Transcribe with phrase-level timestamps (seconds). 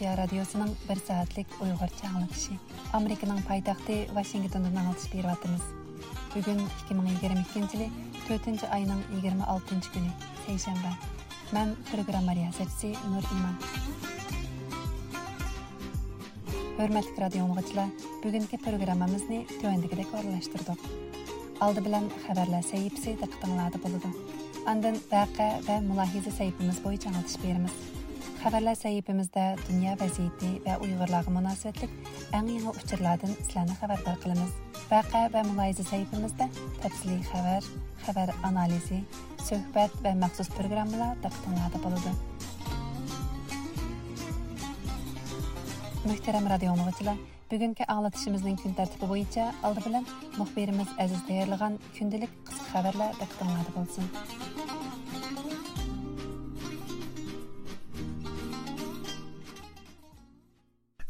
[0.00, 2.54] erkin osiyo radiosining bir soatlik Uyghurcha anglatishi
[2.92, 5.60] amerikaning poytaxti Washington'dan anglatish beryapmiz.
[6.34, 7.90] Bugun 2022 yili
[8.28, 10.10] 4 oyning 26 kuni
[10.46, 10.92] seshanba
[11.52, 13.54] man programma riyosatchisi nur iman.
[16.78, 17.88] Hurmatli radio mug'achilar
[18.24, 20.80] bugungi programmamizni tuvandagidek o'rinlashtirdik
[21.60, 24.16] Алды bilan xabarlar sahifasi diqqatinglarda bo'ladi.
[24.66, 27.89] Андан vaqa va mulohiza saytimiz bo'yicha anglatish beramiz.
[28.40, 31.90] Xəbərlər səhifəmizdə dünya vəziyyəti və Uyğurlarla münasibətlik
[32.38, 34.54] ən yeni uçurlardan sizlərni xəbərdar qılımız.
[34.88, 36.46] Vaqə və mülahizə səhifəmizdə
[36.80, 37.68] təfsili xəbər,
[38.06, 39.02] xəbər analizi,
[39.44, 42.16] söhbət və məxsus proqramlar diqqətinizdə bulunur.
[46.08, 47.20] Möhtərəm radio dinləyicilər,
[47.52, 50.08] bugünkü ağlatışımızın gün tərtibi boyunca aldı bilən
[50.40, 54.79] müxbirimiz Əziz deyərləğən gündəlik qısqa xəbərlər diqqətinizdə bulunsun.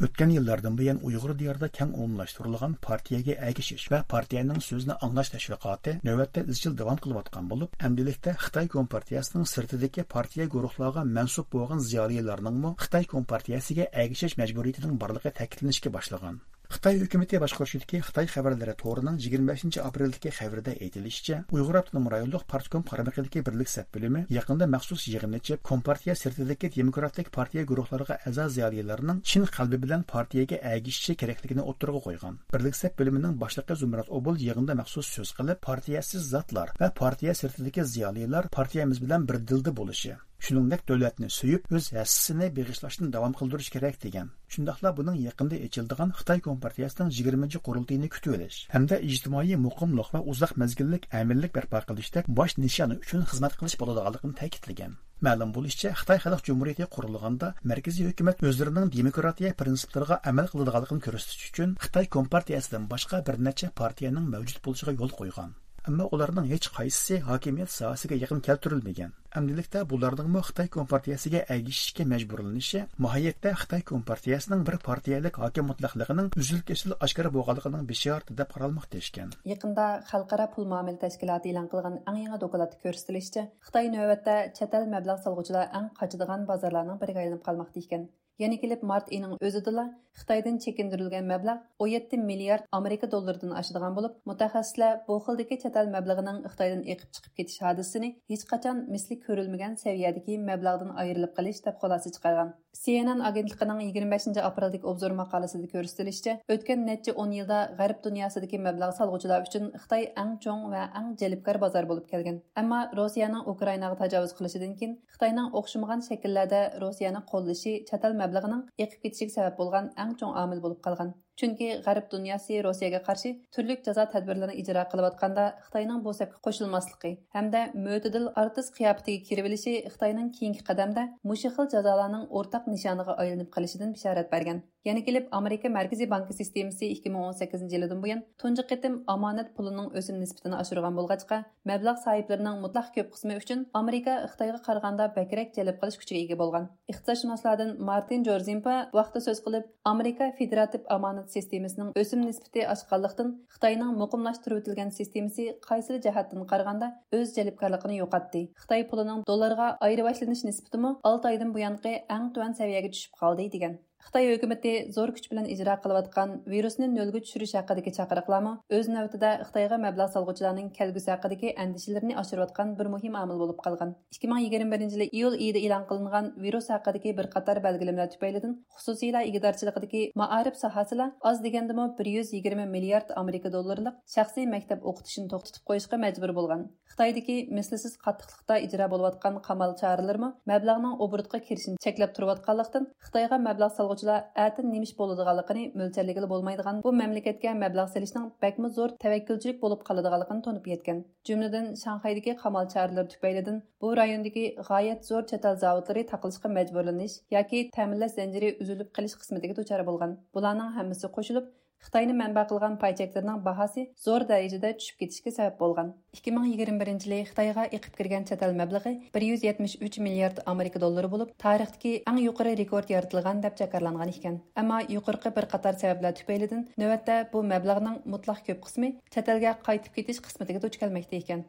[0.07, 6.45] O'tgan yillardan buyon Uyg'ur diyorida keng umumlashtirilgan partiyaga ergashish va partiyaning so'zini anglash tashviqoti navbatda
[6.55, 13.91] izchil davom qilayotgan bo'lib, amdilikda Xitoy Kompartiyasining sirtidagi partiya guruhlarga mansub bo'lgan ziyolilarning Xitoy Kompartiyasiga
[14.05, 16.41] ergashish majburiyatining borligi ta'kidlanishga boshlagan.
[16.71, 23.43] Xitoy hukumati boshqarishidagi Xitoy xabarlari to'rining 25 apreldagi xabarida aytilishicha, Uyg'ur avtonom rayonlik partkom qaramaqidagi
[23.49, 29.51] birlik sap bo'limi yaqinda maxsus yig'in ochib, Kompartiya sirtidagi demokratik partiya guruhlariga a'zo ziyolilarning chin
[29.59, 32.41] qalbi bilan partiyaga agishishi kerakligini o'ttirg'a qo'ygan.
[32.55, 37.91] Birlik sap bo'limining boshlig'i Zumrat Obul yig'inda maxsus so'z qilib, partiyasiz zotlar va partiya sirtidagi
[37.99, 43.97] ziyolilar partiyamiz bilan bir dilda bo'lishi shuningdek davlatni suyib o'z yassisini beg'ishlashni davom qildirish kerak
[44.05, 44.31] degan.
[44.55, 50.57] Shundoqla buning yaqinda echildigan xitoy kompartiyasining yigirmanchi qurultiyini kutib olish hamda ijtimoiy muqimliq va uzoq
[50.63, 54.99] mazgillik amirlik barpo qilishda bosh nishoni uchun xizmat qilish bo'ladiganligini ta'kidlagan.
[55.27, 61.75] Ma'lum bo'lishicha xitoy xalq jumuriyati qurilganda markaziy hukumat o'zlarining demokratiya prinsiplariga amal qiladiganligini ko'rsatish uchun
[61.85, 65.51] xitoy kompartiyasidan boshqa bir necha partiyaning mavjud bo'lishiga yo'l qo'ygan.
[65.89, 69.13] Ammo ularning hech qaysisi hokimiyat sohasiga yaqin keltirilmagan.
[69.39, 76.97] Amdilikda bularning xitoy kompartiyasiga agishishga majburlanishi mohiyatda xitoy kompartiyasining bir partiyalik hokim mutlaqligining uzil kesil
[77.07, 82.41] oshkora bo'lganligining bishorati deb qaralmoqda ekan yaqinda xalqaro pul muomala tashkiloti e'lon qilgan eng yangi
[82.45, 88.83] dokladda ko'rsatilishicha xitoy navbatda chatal mablag' solg'uchilar eng qochadigan bozorlarning biriga aylanib qolmoqda килеп март
[88.83, 89.85] kelib mart oyining o'zidala
[90.21, 96.39] Xitoydan chekindirilgan mablag' 17 milliard Amerika доллардан oshadigan bo'lib, mutaxassislar bu xildagi чатал el mablag'ining
[96.53, 102.09] Xitoydan чыгып chiqib ketish hodisasini hech qachon misli ko'rilmagan saviyadagi mablag'dan калыш qolish deb xulosa
[102.17, 102.51] chiqargan.
[102.83, 109.41] CNN agentligining 25 apreldagi obzor maqolasida ko'rsatilishicha, o'tgan нәтиҗә 10 yilda g'arb dunyosidagi mablag' solg'uvchilar
[109.49, 112.37] uchun Xitoy eng cho'ng va eng җәлепкәр bozor bo'lib kelgan.
[112.61, 119.31] Ammo Rossiyaning Ukrainaga tajovuz qilishidan keyin Xitoyning o'xshamagan shakllarda Rossiyani qo'llashi чатал мәблағының еқіп кетшік
[119.35, 121.09] себеп болған әң чоң амыл болып қалған
[121.41, 127.61] chunki g'arb dunyosi rossiyaga qarshi turli jazo tadbirlarini ijro qilayotganda xitoyning bu sapga qo'shilmasligi hamda
[127.87, 133.97] mo'tadil artist qiyofatiga kirib olishi xitoyning keyingi qadamda mushu xil jazolarning o'rtaq nishoniga aylanib qolishidan
[133.97, 134.61] bishorat bergan.
[134.89, 140.57] Yana kelib amerika markaziy banki sistemasi 2018 yildan buyon tunji qitim omonat pulining o'sim nisbatini
[140.63, 141.41] oshirgan bo'lg'achqa
[141.71, 146.71] mablag' sohiblarining mutlaq ko'p qismi uchun amerika xitoyga qaraganda bakrak jalb qilish kuchiga ega bo'lgan.
[146.93, 154.57] Iqtisodshunoslardan Martin Jorzimpa vaqtda so'z qilib, Amerika federativ omonat системасының өсім ниспіте ашқалықтың Қытайның мұқымлаштыр
[154.61, 158.47] өтілген системесі қайсыр жәхаттың қарғанда өз жәліпкарлықыны йоқатты.
[158.63, 163.81] Қытай пұлының долларға айрывашылыныш ниспіті мұ 6 айдың бұянқы әң туан сәвияге түшіп қалды деген.
[164.05, 169.77] Xitoy hukumati zor kuch bilan ijro qilayotgan virusni nolga tushirish haqidagi chaqiriqlarmi o'z navbatida Xitoyga
[169.83, 173.93] mablag' solg'uvchilarning kelgusi haqidagi andishalarni oshirayotgan bir muhim omil bo'lib qolgan.
[174.17, 180.57] 2021 yil iyul oyida e'lon qilingan virus haqidagi bir qator belgilamlar tufaylidan xususiylar igidorchiligidagi ma'arif
[180.63, 186.65] sohasida oz degandimi 120 milliard Amerika dollarlik shaxsiy maktab o'qitishini to'xtatib qo'yishga majbur bo'lgan.
[186.91, 194.23] Xitoydagi mislsiz qattiqlikda ijro bo'layotgan qamal choralarimi mablag'ning obrutga kirishini cheklab turayotganlikdan Xitoyga mablag' solg'uvchilar
[194.47, 200.67] atin nemish bo'ladiganligini mo'ljalligili bo'lmaydigan bu mamlakatga mablag' selishning bakmi zo'r tavakkulchilik bo'lib qoladiganligini tonib
[200.73, 200.99] yetgan.
[201.29, 208.15] Jumladan Shanxaydagi qamal choralar tufaylidan bu rayondagi g'oyat zo'r chatal zavodlari taqilishga majburlanish yoki ta'minlash
[208.21, 210.19] zanjiri uzilib qolish qismatiga duchor bo'lgan.
[210.39, 211.51] Bularning hammasi qo'shilib
[211.85, 215.93] Xitoyni manba qilgan paychaklarning bahasi zo'r darajada tushib ketishiga sabab bo'lgan.
[216.19, 222.53] 2021 yili Xitoyga eqib kirgan chatal mablag'i 173 milliard Amerika dollari bo'lib, tarixdagi eng yuqori
[222.63, 224.37] rekord yaratilgan deb jakarlangan ekan.
[224.65, 230.21] Ammo yuqorqi bir qator sabablar tufaylidan navbatda bu mablag'ning mutlaq ko'p qismi chatalga qaytib ketish
[230.29, 231.49] qismatiga duch kelmoqda ekan.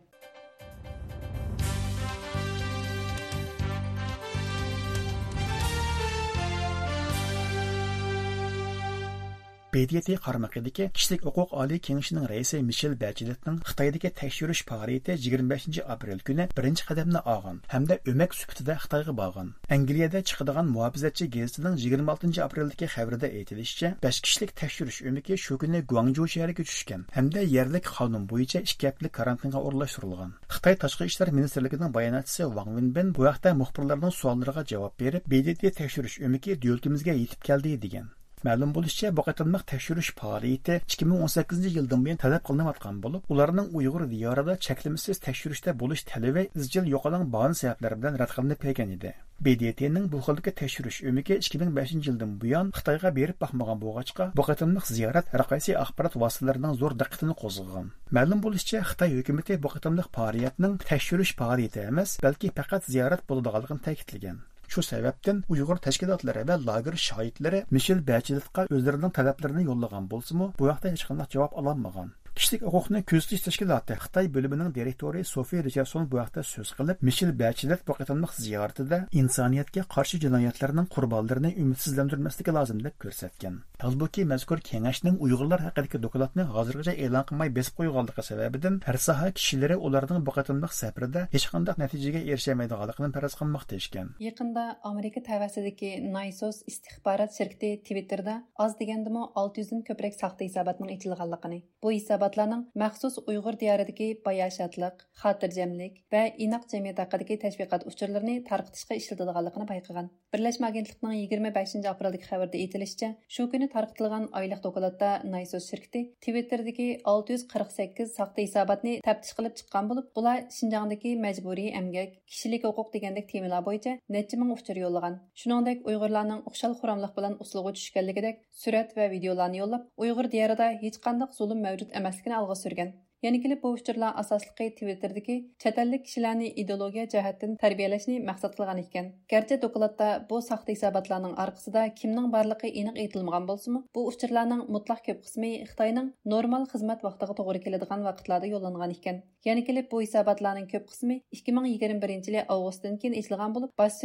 [9.74, 16.48] BDT qarmaqidagi kishilik huquq oliy kengashining raisi Michel Bacheletning Xitoydagi tekshirish faoliyati 25 aprel kuni
[16.58, 19.54] birinchi qadamni olgan hamda o'mak sifatida Xitoyga borgan.
[19.76, 26.28] Angliyada chiqadigan muhofizatchi gazetining 26 apreldagi xabarida aytilishicha, 5 kishilik tekshirish o'miki shu kuni Guangzhou
[26.36, 30.32] shahriga tushgan hamda yerlik qonun bo'yicha 2 haftalik karantinga o'rlashtirilgan.
[30.56, 36.24] Xitoy tashqi ishlar ministrligining bayonotchisi Wang Wenbin bu haqda muxbirlarning savollariga javob berib, BDT tekshirish
[36.26, 38.18] o'miki davlatimizga yetib keldi degan.
[38.48, 44.56] Ma'lum bo'lishicha, bu qatorliq tekshirish faoliyati 2018 yildan buyon talab qilinayotgan bo'lib, ularning Uyg'ur diyorida
[44.68, 49.14] cheklimasiz tekshirishda bo'lish talabi izchil yo'qolgan ba'zi sabablar bilan rad qilinib kelgan edi.
[49.46, 55.34] BDTning bu xildagi tekshirish o'miki 2005 yildan buyon Xitoyga berib baxmagan bo'lg'achqa, bu qatorliq ziyorat
[55.34, 55.44] har
[55.84, 57.92] axborot vositalarining zo'r diqqatini qo'zg'agan.
[58.18, 64.48] Ma'lum bo'lishicha, Xitoy hukumati bu qatorliq faoliyatning tekshirish faoliyati emas, balki faqat ziyorat bo'ladiganligini ta'kidlagan.
[64.72, 70.92] Shu sababdan Uyg'ur tashkilotlari va lager shoidlari Mishel Bacheletga o'zlarining talablarini yo'llagan bo'lsa-mu, bu vaqtda
[70.94, 72.14] hech qanday javob ololmagan.
[72.38, 77.82] Kishilik huquqni ko'zitish tashkiloti xitoy bo'limining direktori sofi richardson bu haqda so'z qilib mishel bachilet
[77.88, 85.66] bu qatorliq ziyoratida insoniyatga qarshi jinoyatlarning qurbonlarini umidsizlantirmasligi lozim deb ko'rsatgan holbuki mazkur kengashning uyg'urlar
[85.66, 91.26] haqidagi dokladni hozirgacha e'lon qilmay besib qo'yganligi sababidan har soha kishilari ularning bu qatorliq safarida
[91.36, 98.80] hech qanday natijaga erishamaydiganligini faraz qilmoqda ekan yaqinda amerika tavasidagi naysos istixborot shirkati twitterda oz
[98.82, 105.94] degandimi olti yuzdan ko'proq saxta hisobotning ichilganligini bu hisob مۇناسىۋەتلەرنىڭ مەخسۇس ئۇيغۇر دىيارىدىكى باياشاتلىق، خاتىرجەملىك
[106.14, 110.10] ۋە ئىناق جەمئىيەت ھەققىدىكى تەشۋىقات ұшырларыны تارقىتىشقا ئىشلىتىدىغانلىقىنى байқыған.
[110.36, 118.14] بىرلەشمە ئاگېنتلىقنىڭ 25 апрелдік қабырды етіліше, шу كۈنى تارقىتىلغان ئايلىق دوكلاتتا نايسوس شىركىتى Twitter'دىكى 648
[118.18, 123.98] сақты исабатны тәптіш қылып چىققان بولۇپ, بۇلار شىنجاڭدىكى мәجبۇرىي ئەمگەك, كىشىلىك ھوقۇق دېگەندەك تېمىلار bo'yicha
[124.16, 125.20] necha ming uchur yo'llagan.
[125.42, 131.32] Shuningdek, Uyg'urlarning o'xshal xuramliq bilan uslug'i tushganligidek surat va videolarni yo'llab, Uyg'ur diyarida hech qanday
[131.38, 131.64] zulm
[132.12, 132.94] мәскен алғы сүрген
[133.26, 139.06] yana kelib bu uchurlar asosligi twitter'dagi chet kishilarni ideologiya jihatdan tarbiyalashni maqsad qilgan ekan.
[139.34, 145.20] Garchi dokladda bu saxta hisobotlarning orqasida kimning borligi aniq aytilmagan bo'lsimi bu uchurlarning mutlaq ko'p
[145.26, 149.22] qismi xitoyning normal xizmat vaqtiga to'g'ri keladigan vaqtlarda yo'llangan ekan.
[149.50, 153.72] Yana kelib bu hisobotlarning ko'p qismi ikki ming yigirma birinchi yili avgustdan keyin ishlangan bo'lib
[153.82, 153.96] bosh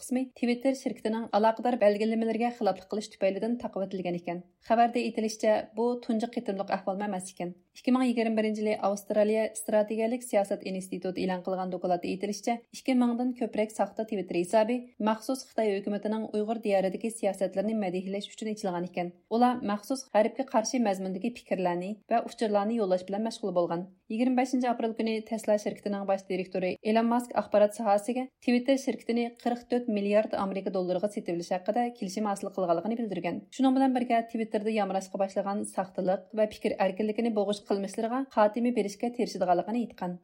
[0.00, 4.38] qismi twitter shirkatining aloqador belgilamalariga xiloflik qilish tufaylidan taqvatilgan ekan.
[4.68, 7.50] Xabarda aytilishicha bu tunji qitimliq ahvol emas ekan.
[7.76, 13.34] ikki ming yigirma birinchi yili avstraliya strategiyalik siyosat instituti e'lon qilgan dokladda aytilishicha ikki mingdan
[13.40, 14.76] ko'proq saxta twitter hisobi
[15.08, 19.12] maxsus xitoy hukumatining uyg'ur diyoridagi siyosatlarini madihlash uchun ichilgan ekan.
[19.36, 23.82] Ular maxsus g'arbga qarshi mazmundagi fikrlarni va uchurlarni yollash يوللاش bilan məşğul bolğan.
[24.08, 30.32] 25 aprel kuni Tesla şirkətinin bosh direktori Elon mask axborot sohasiga Twitter şirkətini 44 milliard
[30.32, 33.42] Amerika dollarına setilmiş haqida kelişim hasil qılğanlığını bildirgan.
[33.50, 39.78] Şunun bilan birga Twitterda yamrasqa boshlagan saxtalıq va fikr erkinligini bo'g'ish qilmishlarga xatimi berishga tirişidiganlığını
[39.82, 40.20] aytqan.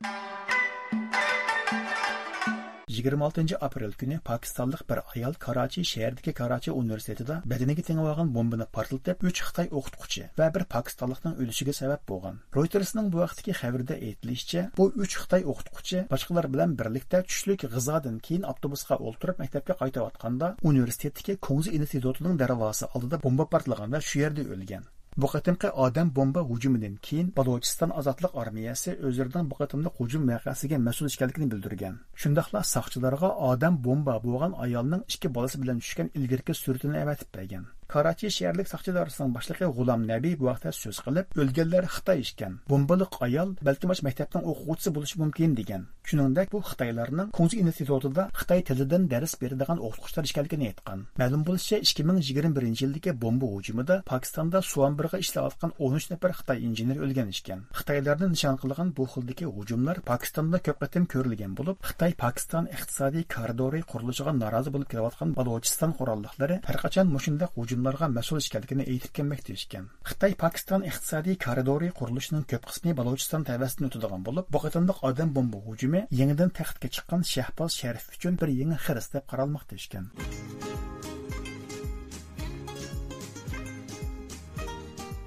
[3.03, 9.27] 26 aprel kuni pokistonlik bir ayol karachi shahridagi karachi universitetida badaniga teng olgan bombani portlatib
[9.31, 12.41] 3 xitoy o'qituvchi va bir pokistonlikning o'lishiga sabab bo'lgan.
[12.59, 18.49] Reutersning bu vaqtdagi xabarda aytilishicha bu 3 xitoy o'qituvchi boshqalar bilan birlikda tushlik g'izodan keyin
[18.55, 24.85] avtobusga o'ltirib maktabga qaytayotganda universitetdagi ko'ngzi institutining darvozasi oldida bomba portlagan va shu yerda o'lgan.
[25.17, 31.11] Bu qatimqi odam bomba hujumidan keyin Balochiston ozodlik armiyasi o'zlaridan bu qatimli hujum voqeasiga mas'ul
[31.11, 31.99] ekanligini bildirgan.
[32.23, 37.65] Shundaqla soqchilarga odam bomba bo'lgan ayolning ikki bolasi bilan tushgan ilgirki suratini avatib bergan.
[37.93, 43.51] Karachi şəhərlik saxçılarının başlığı Gulam Nəbi bu vaqtda so'z qilib, o'lganlar Xitoy işkən, bombalıq ayol
[43.69, 45.83] balki bosh məktəbdən o'quvchisi bo'lishi mumkin degan.
[46.09, 51.03] Shuningdek, bu Xitoylarning Kunzi institutida Xitoy tilidan dars beradigan oxucular ekanligini aytgan.
[51.21, 57.67] Ma'lum bo'lishicha, 2021 yildagi bomba hujumida Pokistonda Suanbirga ishlayotgan 13 nafar Xitoy injener o'lgan ekan.
[57.79, 63.85] Xitoylarni nishon qilgan bu xildagi hujumlar Pakistanda ko'p qatim ko'rilgan bo'lib, Xitoy Pokiston iqtisodiy koridori
[63.93, 69.47] qurilishiga norozi bo'lib kelayotgan Balochiston qurolliqlari har qachon mushunda hujum xodimlarga mas'ul ishkanligini aytib kelmoqda
[69.49, 69.87] deyishgan.
[70.09, 75.59] Xitoy pokiston iqtisodiy koridori qurilishining ko'p qismi balochiston tavasidan o'tadigan bo'lib bu qatimliq odam bomba
[75.67, 80.05] hujumi yangidan taxtga chiqqan shahboz sharif uchun bir yangi xiris deb qaralmoqda deyishgan.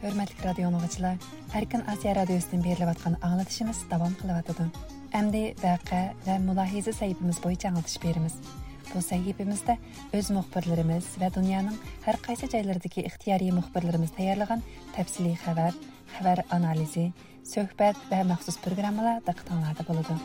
[0.03, 1.15] Hurmatli radio anglag'uchilar
[1.59, 4.69] erkin osiyo radiosidan berilayotgan anglatishimiz davom qilyotidi
[5.15, 8.33] Әмді вәқә вә mulohiza сәйіпіміз бойынша anglatish beramiz
[8.91, 9.75] Бұл сәйгепімізді
[10.15, 14.63] өз мұхбірлеріміз вә дүнияның һәр қайсы жайлардығы иқтияри мұхбірлеріміз таярлыған
[14.95, 15.75] тәпсілі қабар,
[16.17, 17.09] қабар анализи,
[17.45, 20.17] сөхбәт вә мақсус программалар дақтанлады болуды.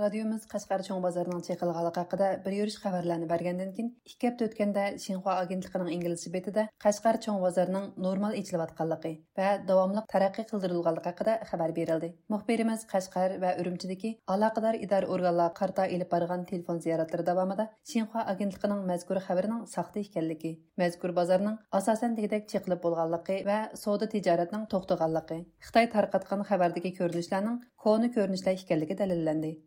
[0.00, 5.34] Радиомыз Қашқар чоң базарының чекылғалық хақыда бір юриш хабарларны бергәндән кин, 2 апта өткәндә Шинхуа
[5.42, 11.74] агентлыгының инглизчә бетидә Қашқар чоң базарының нормал ичилеп атканлыгы ва дәвамлык тараққи кылдырылганлыгы хакында хәбәр
[11.76, 12.14] берилде.
[12.32, 18.86] Мөхбирimiz Қашқар ва Үрүмчидәге алакадар идар органлар карта илеп барган телефон зияратлары дәвамында Шинхуа агентлыгының
[18.88, 25.92] мәзкур хәбәренең сахта икәнлеге, мәзкур базарның асасан дигедәк чекилеп булганлыгы ва сауда тиҗаратның токтыганлыгы, Хытай
[25.92, 29.58] таркаткан хәбәрдәге күренешләрнең коны көрүнешләр икәнлеге дәлилләнде.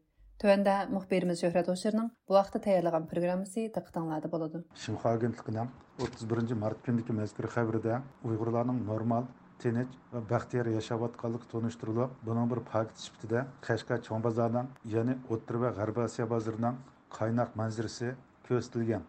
[0.41, 4.63] Төвәндә мөхбирimiz Шөһрәт Ошерның бу вакытта таярлаган программасы диктанлады болады.
[4.75, 5.69] Шимха агентлигенең
[6.01, 9.29] 31 март көндәге мәзкур хәбәрдә уйгырларның нормал,
[9.63, 15.61] тыныч ва бахтияр яшәп атканлыгы тоныштырылып, буның бер факт де Кашка чоң базарының, ягъни Оттыр
[15.63, 16.81] ва Гарбасия базарының
[17.13, 18.15] кайнак манзарасы
[18.49, 19.07] көрсәтелгән.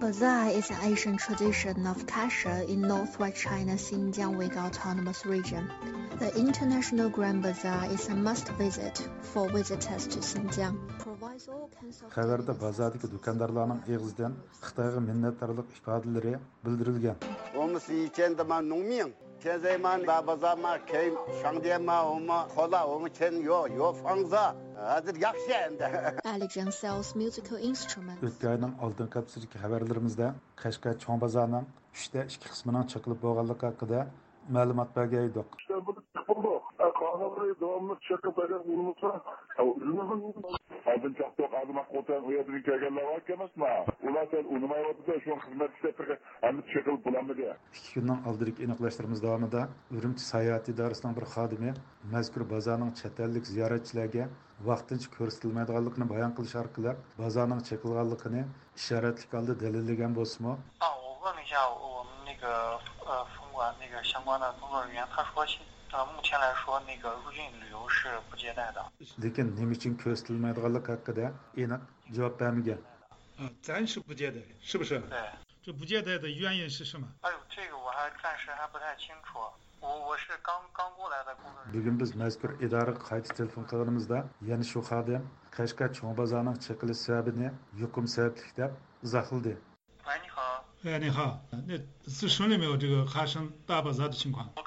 [0.00, 5.68] Bazaar is an ancient tradition of kasha in northwest China Xinjiang Uyghur Autonomous Region.
[6.20, 10.78] The International Grand Bazaar is a must visit for visitors to Xinjiang.
[12.14, 17.18] Xəbərdə bazardakı dükandarların əğzidən Xitayğa minnətdarlıq ifadələri bildirilgan.
[17.56, 19.12] Olması ikən də mən nümin.
[19.42, 20.06] Kəzəyman
[23.42, 23.92] yo yo.
[24.86, 25.84] hozir yaxshi endi.
[26.34, 28.22] Alijang sells musical instrument.
[28.28, 30.28] O'tgan oyning oldin kapsidagi xabarlarimizda
[30.62, 31.66] qashqa chong bozorning
[31.96, 34.00] uchta ikki qismining cho'qilib bo'lganligi haqida
[34.56, 35.58] ma'lumot bergan edik.
[37.61, 39.21] devamlı çakı böyle vurulsa
[40.85, 43.67] Aldın çaktı adıma kotan uyadını kelgenler var kemasma.
[44.03, 47.57] Ular sen unumay vatıda şu hizmet işlettirge hem çakıl bulamıdı.
[47.73, 51.73] İki günün aldırık eniqlashtirimiz davomida Urumchi sayohat idorasining bir xodimi
[52.11, 54.27] mazkur bozorning chet ellik ziyoratchilarga
[54.69, 58.41] vaqtincha ko'rsatilmaydiganligini bayon qilish orqali bozorning chekilganligini
[58.79, 62.47] ishoratlik holda dalillagan bo'lsimi 啊，我问了一下我们那个
[63.07, 65.59] 呃风管那个相关的工作人员，他说现
[65.91, 68.83] 呃目前来说那个入境旅游是不接待的。
[69.19, 72.79] lekin nima uchun ko'rsatilmaydiganligi haqida aniq javob bermagan
[73.37, 74.99] 啊，暂时不接待，是不是？
[75.01, 75.19] 对，
[75.63, 77.07] 这不接待的原因是什么？
[77.21, 79.39] 哎呦，这个我还暂时还不太清楚。
[79.79, 81.83] 我我是刚刚过来的工作人员。
[81.83, 85.21] bugun biz mazkur idoraga qayta telefon qilganimizda yana shu xodim
[85.51, 88.71] qashqar cho'ng bozorining chiqilish sababini yuqum sababli deb
[89.03, 89.57] izohladi
[90.05, 91.77] 喂，你好，哎，你好，那
[92.09, 94.51] 是顺利没有这个哈生大巴扎的情况？
[94.55, 94.66] 我刚问了一下，那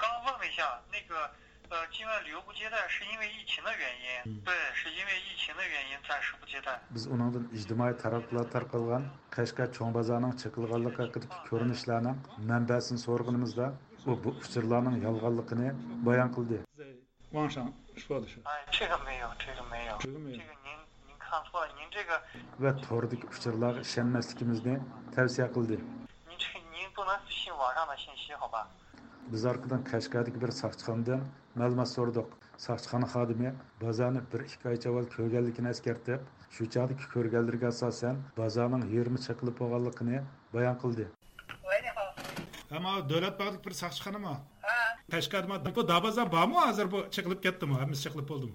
[1.71, 6.79] 呃境外旅游不接待是因为疫情的原因，对，是因为疫情的原因暂时不接待。
[6.95, 9.03] biz uningdan ijtimoiy taraqqilar tarqalgan
[9.35, 12.17] qashqar cho'ng bozorining chiqilganligi haqidagi ko'rinishlarning
[12.49, 13.65] manbasini so'rganimizda
[14.05, 15.67] u bu uchurlarning yolg'onligini
[16.07, 16.85] bayon qildi 在
[17.31, 20.71] 网上说的是，哎，这个没有，这个没有，这个没有这个您
[21.07, 22.21] 您看错了，您这个
[22.61, 24.79] va to'rdagi uchurlarga ishonmasligimizni
[25.13, 25.77] tavsiya qildi
[26.29, 28.69] 您这您不能信网上的信息，好吧？
[29.32, 31.22] biz arkadan Kaşgar'daki bir sakçıkandan
[31.56, 32.28] мәлімет сұрдық.
[32.60, 36.22] Сақшықаны қадымы базаны бір екі ай жауал көргәлігін әскертіп,
[36.52, 40.22] шу жағдық көргәлдірге асасын базаның 20 шықылып оғалықыны
[40.52, 41.08] баян қылды.
[42.70, 44.36] Ama devlet bağlık bir sakçıkanı mı?
[44.62, 44.98] Ha.
[45.10, 47.74] Kaşkar'da bu dabazan bağ mı hazır bu çıkılıp gitti mi?
[47.80, 48.52] Hemiz çıkılıp oldu mu?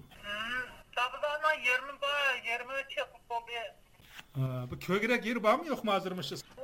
[0.96, 4.70] Dabazanla 20 bağ, 20 çıkılıp oldu.
[4.70, 6.44] Bu köy gerek yeri bağ mı yok mu hazırmışız?
[6.56, 6.62] Bu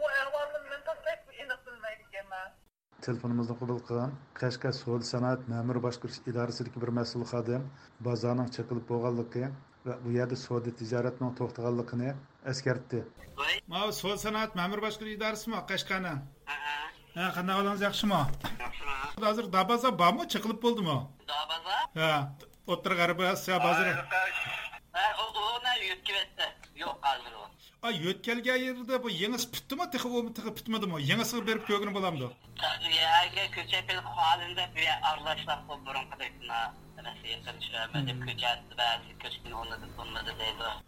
[3.06, 7.62] telefonimizni qabul qilgan qashqa savdo sanoat ma'mur boshqarish idorasidagi bir mas'ul xodim
[8.06, 9.44] bozorning chiqilib bo'lganligi
[9.86, 12.10] va bu yerda savdo tijoratning to'xtaganligini
[12.52, 13.00] eskartdi
[13.72, 16.14] ma savdo sanoat ma'mur boshqarish idorasimi qashqani
[17.18, 18.20] ha qanday holingiz yaxshimi
[19.26, 20.96] hozir dabaza bormi chiqilib bo'ldimi
[21.32, 21.76] Dabaza?
[22.00, 22.12] ha
[22.72, 23.92] o'ttir g'arbiy osiyo bozori
[24.96, 25.24] Ha, o
[27.84, 31.92] А өткелге айырды бұл еңіс пітті ма тіғы омы тіғы пітмеді ма еңісі беріп көгін
[31.96, 32.30] боламды
[33.24, 36.62] әге көчепел халында бе аралашлар бұл бұрынғыдай мына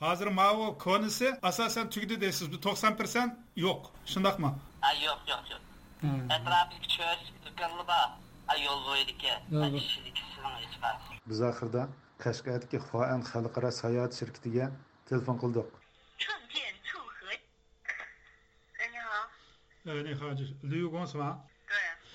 [0.00, 2.58] Hazır mavi konusu asasen tügüdü deyirsiniz.
[2.58, 3.90] 90% yok.
[4.06, 4.58] Şundak mı?
[4.80, 5.60] Ha, yok yok yok.
[6.00, 6.30] Hmm.
[6.30, 8.18] Etrafı çöz, dükkanlı bağ.
[8.48, 9.32] Ay yol boyudaki.
[9.32, 10.96] Ay işindeki sınavı hiç var.
[11.26, 11.88] Biz akırda
[12.18, 14.68] Kaşkayet'ki Huan Halkara Sayat şirketiye
[15.08, 15.66] telefon kıldık.
[16.18, 16.65] Çok iyi.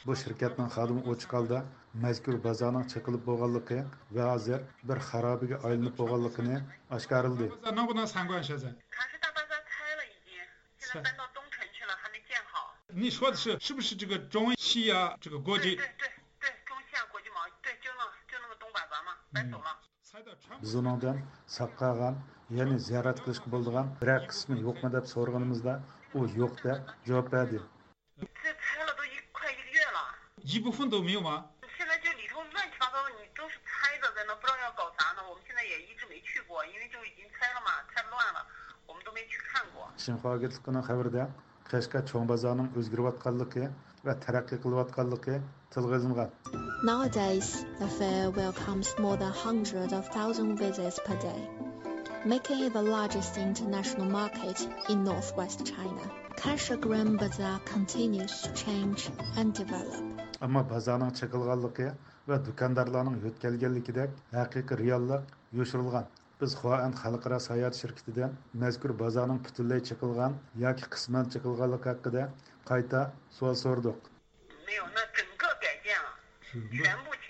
[0.08, 1.60] bu shirkatning xodimi ochiq holda
[2.06, 3.78] mazkur bazaning chiqilib bo'lganligi
[4.18, 4.60] va hozir
[4.90, 6.58] bir xarobiga aylanib bo'lganligini
[6.98, 7.48] oshkorildi
[20.64, 21.18] biz unindan
[21.58, 22.16] saqlagan
[22.60, 25.74] ya'ni ziyorat qilishga bo'ldigan bir qismi yo'qmi deb so'rganimizda
[26.14, 27.60] u yo'q deb javob berdi
[28.44, 30.00] 这拆了都一快一个月了，
[30.44, 31.46] 一部分都没有吗？
[31.78, 35.22] 现在就里头乱七八糟的，你都是拆的，在那不知道要搞啥呢。
[35.28, 38.46] 我们现在也一直没去过，因为就已经拆了嘛，拆乱了，
[38.86, 39.90] 我们都没去看过。
[39.98, 41.28] shinxo agentligining xabarida
[41.70, 43.72] qashqa cho'ng bozorning o'zgarayotganligi
[44.06, 45.42] va taraqqiy qilayotganligi
[45.74, 46.30] tilga ilingan
[46.84, 51.42] Nowadays, the fair welcomes more than hundreds of thousand visits per day,
[52.25, 56.05] making it the largest international market in northwest China.
[56.37, 60.03] Kasha Grand Bazaar continues to change and develop.
[60.41, 61.89] ammo bozorning chiqilganligi
[62.29, 65.23] va do'kondorlarning yo'tkalganligidek haqiqiy reallik
[65.59, 66.07] yoshirilgan
[66.41, 68.31] biz xoan xalqaro sayohat shirkatidan
[68.63, 70.33] mazkur bozorning butunlay chiqilgan
[70.65, 72.23] yoki qisman chiqilganligi haqida
[72.71, 73.01] qayta
[73.39, 73.99] savol so'rdik
[74.67, 76.09] 没有，那整个改建了，
[76.51, 76.59] 全
[77.05, 77.29] 部迁到东城去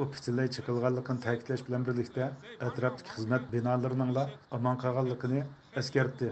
[0.00, 2.26] u butunlay chiqilganligini ta'kidlash bilan birlikda
[2.66, 4.24] atrofdagi xizmat binolarningla
[4.58, 5.40] omon qolganligini
[5.82, 6.28] eskartdi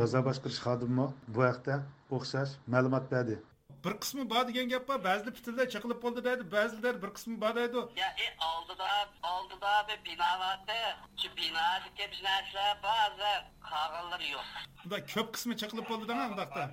[0.00, 1.74] baza boshqarish xodimi bu haqda
[2.16, 3.36] o'xshash ma'lumot berdi
[3.84, 7.54] bir qismi bor degan gap bor ba'zida butunlay chiqilib bo'ldi deydi ba'zilar bir qismi bor
[7.60, 8.88] deydi Ya e aldıda
[9.22, 9.72] aldıda
[10.04, 10.78] bir vardı.
[11.22, 13.30] Şu binadaki binalar bazı
[13.70, 14.44] kağıtları yok.
[14.86, 16.64] unda ko'p qismi chiqilib bo'ldi degan undaqda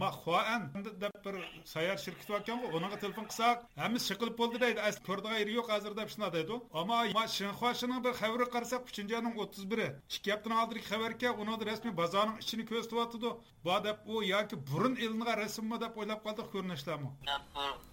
[0.00, 0.62] Ma xoan
[1.02, 1.34] deb bir
[1.72, 4.80] sayyor shirkati ekan unaga telefon qilsak hammasi chiqilib bo'ldi deydi.
[4.88, 9.14] Asli ko'rdigan yeri yo'q hozir deb shuna deydi ammo ma shinxoshini bir xabari qarasak uchinchi
[9.18, 13.30] oyning o'ttiz biri ikki haftadan oldingi xabar ekan uni rasmiy bozorning ichini ko'rsatyotidi
[13.66, 15.76] bu deb u yoki burun ilingan rasmmi?
[15.84, 17.10] deb o'ylab qoldik ko'rinishlarmi?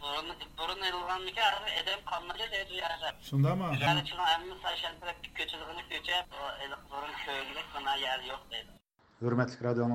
[0.08, 3.08] Burun burun ayrılgan mı ki abi edem kalmadı dedi yani.
[3.30, 3.70] shundami o
[6.64, 8.72] elik burun köylük buna yer yok dedi.
[9.22, 9.86] hurmatli radio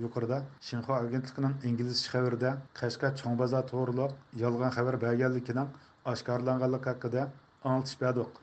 [0.00, 2.50] yuqorida shinxo agentligining inglizcha xabarida
[2.80, 5.68] qashqa cho'ng bozor to'g'riliq yolg'on xabar berganligining
[6.12, 7.26] oshkorlanganligi haqida
[7.72, 8.41] anglitish berdik.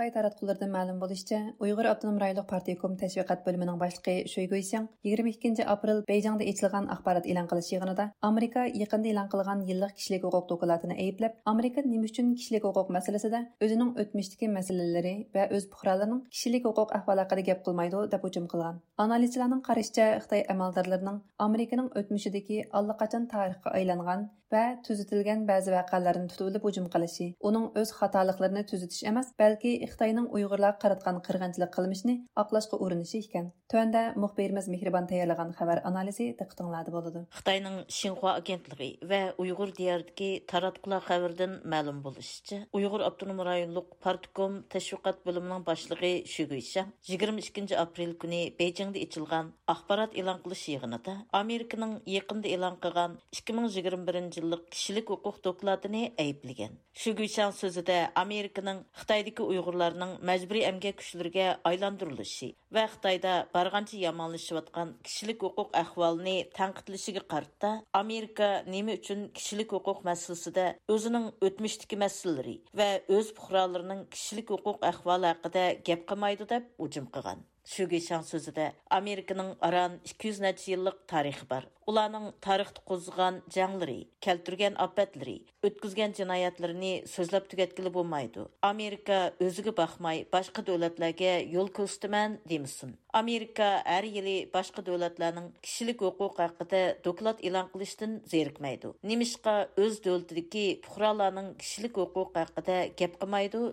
[0.00, 6.00] Xitoy ma'lum bo'lishicha, Uyg'ur avtonom Автоном partiya партияком тәшвиқат bo'limining башлығы Шуй Гуйсяң 22 апрел
[6.08, 11.36] Бейжіңде ечілген axborot e'lon qilish yig'inida Amerika yaqinda e'lon qilgan yillik kishilik huquq dokumentini ayblab,
[11.52, 17.24] Amerika nima uchun kishilik huquq masalasida o'zining o'tmishdagi masalalari va o'z fuqarolarining kishilik huquq ahvoli
[17.26, 18.80] haqida gap qilmaydi deb hujum qilgan.
[19.04, 26.86] Analistlarning qarashicha, Xitoy amaldorlarining Amerikaning o'tmishidagi allaqachon tarixga aylangan va tuzitilgan ba'zi voqealarni tutib hujum
[26.94, 33.50] qilishi, uning o'z xatoliklarini tuzitish emas, balki Xitoyning Uyg'urlarga qaratgan qirg'inchilik qilmishini oqlashga urinishi ekan.
[33.70, 37.24] Tuanda muxbirimiz Mehribon tayyorlagan xabar analizi diqqatinglarda bo'ladi.
[37.38, 45.22] Xitoyning Xinhua agentligi va Uyg'ur diyoridagi taratqular xabardan ma'lum bo'lishicha, Uyg'ur avtonom rayonlik Partkom tashviqot
[45.26, 52.76] bo'limining boshlig'i Shuguysha 22 aprel kuni Beijingda ochilgan axborot e'lon qilish yig'inida Amerikaning yaqinda e'lon
[52.84, 54.39] qilgan 2021 yillik
[54.71, 56.75] kishilik huquq dokladini ayblagan.
[56.95, 65.43] Шүгүшан сөзіде Американың Қытайдегі ұйғырларының мәжбүри әмгек күшлерге айландырылышы ва Қытайда барғанчы яманлашып атқан кишилик
[65.43, 73.33] хукук ахвалыны тәнқидлешиге қарта Америка неме үшін кишилик хукук мәсьәлесендә өзінің өтмештікі мәсьәләләре ва өз
[73.39, 77.43] пухраларының кишилик хукук ахвалы хакында гәп кылмайды дип уҗым кылган.
[77.68, 81.66] Шугешан сөзіде Американың аран 200 нәче еллык тарихы бар.
[81.90, 88.46] Уларның тарихты қозған жаңлары, келтірген апәтлері, өткізген жинаятларыны сөзләп түгеткілі болмайды.
[88.62, 92.94] Америка өзіге бақмай, башқа дөләтлерге yol көстімен демісін.
[93.12, 98.94] Америка әр елі башқа дөләтлерінің кішілік оқуқ хақыда доклад илан қылыштын зерікмейді.
[99.02, 103.18] Немішқа өз дөлтідегі пұқраларының кішілік оқуқ хақыда кеп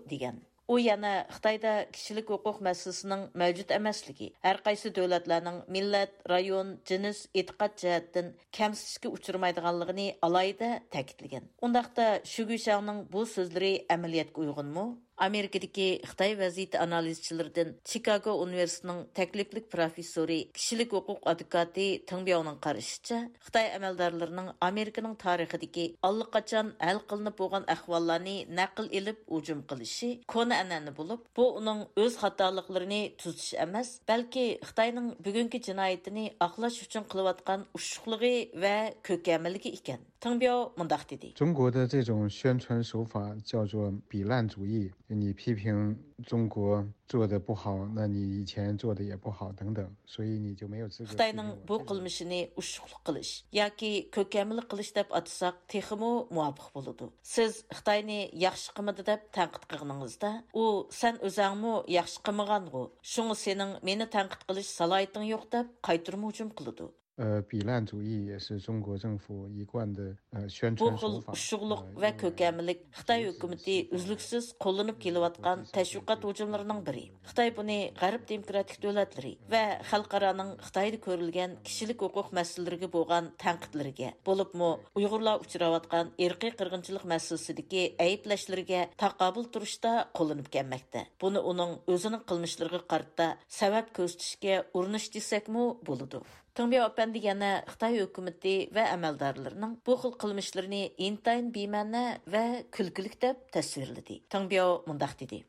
[0.10, 0.42] деген.
[0.68, 4.28] U yana xitoyda kishilik huquq masalasының mavjud emasligi.
[4.46, 11.48] Har qaysi davlatlarning millat rayon jins e'tiqod jihatdan kamsitishga uchramaydiganligini alayda ta'kidlagan.
[11.66, 14.88] Undaqda shugushanning bu so'zlari amaliyotga uyg'unmi?
[15.23, 24.49] Amerikadagi Xitoy vaziyati analizchilaridan Chicago universitetining takliflik professori, kishilik huquq advokati Tingbyoning qarashicha, Xitoy amaldorlarining
[24.69, 31.47] Amerikaning tarixidagi allaqachon hal qilinib bo'lgan ahvollarni naql ilib hujum qilishi kona an'ana bo'lib, bu
[31.61, 38.77] uning o'z xatoliklarini tuzish emas, balki Xitoyning bugungi jinoyatini aqlash uchun qilayotgan ushuqligi va
[39.09, 40.01] ko'kamiligi ekan.
[40.23, 41.33] Tingbyo mundaq dedi.
[41.35, 44.91] 中国的这种宣传手法叫做比烂主义。
[45.07, 51.11] 你批评中国做的不好，那你以前做的也不好等等，所以你就没有资格。
[51.13, 57.11] Xitoyning bu qilmishini ushuqliq qilish yoki ko'kamlik qilish deb atasak texmi muvofiq bo'ladi.
[57.23, 60.65] Siz Xitoyni yaxshi qilmadi deb tanqid qilganingizda, u
[61.01, 62.83] sen o'zingmi yaxshi qilmagan-ku.
[63.13, 66.89] Shunga sening meni tanqid qilish salohiyating yo'q deb qaytirma hujum qiladi.
[67.17, 71.33] 呃，比烂主义也是中国政府一贯的呃宣 Bu 传 xil 手法。
[71.35, 77.05] ushuqliq va ko'kamlik Xitoy hukumati uzluksiz qo'llanib kelayotgan tashviqot hujumlarining biri.
[77.29, 84.71] Xitoy buni G'arb demokratik davlatlari va xalqaroning Xitoyda ko'rilgan kishilik huquq masalalariga bo'lgan tanqidlariga, bo'libmi
[84.99, 91.05] Uyg'urlar uchrayotgan irqiy qirg'inchilik masalasidagi ayblashlariga taqobil turishda qo'llanib kelmoqda.
[91.23, 93.27] Buni uning o'zining qilmishlariga qarata
[93.61, 96.25] sabab ko'rsatishga urinish desakmi bo'ladi.
[96.57, 102.03] Тыңбия әпәнди яна Хытай хөкүмәте ва әмәлдарларының бу хил кылмышларны интайн беймәнә
[102.35, 102.43] ва
[102.77, 104.21] күлкілік дип тәсвирләде.
[104.29, 105.45] Тыңбия мондак диде.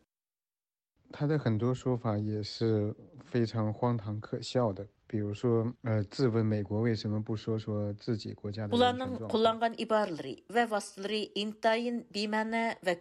[1.13, 9.30] 他的很多说法也是非常荒唐可笑的， 比如说，呃，质问美国为什么不说说自己国家的状况。
[9.30, 12.94] kullanan ibarli, we wasli intayın bimene ve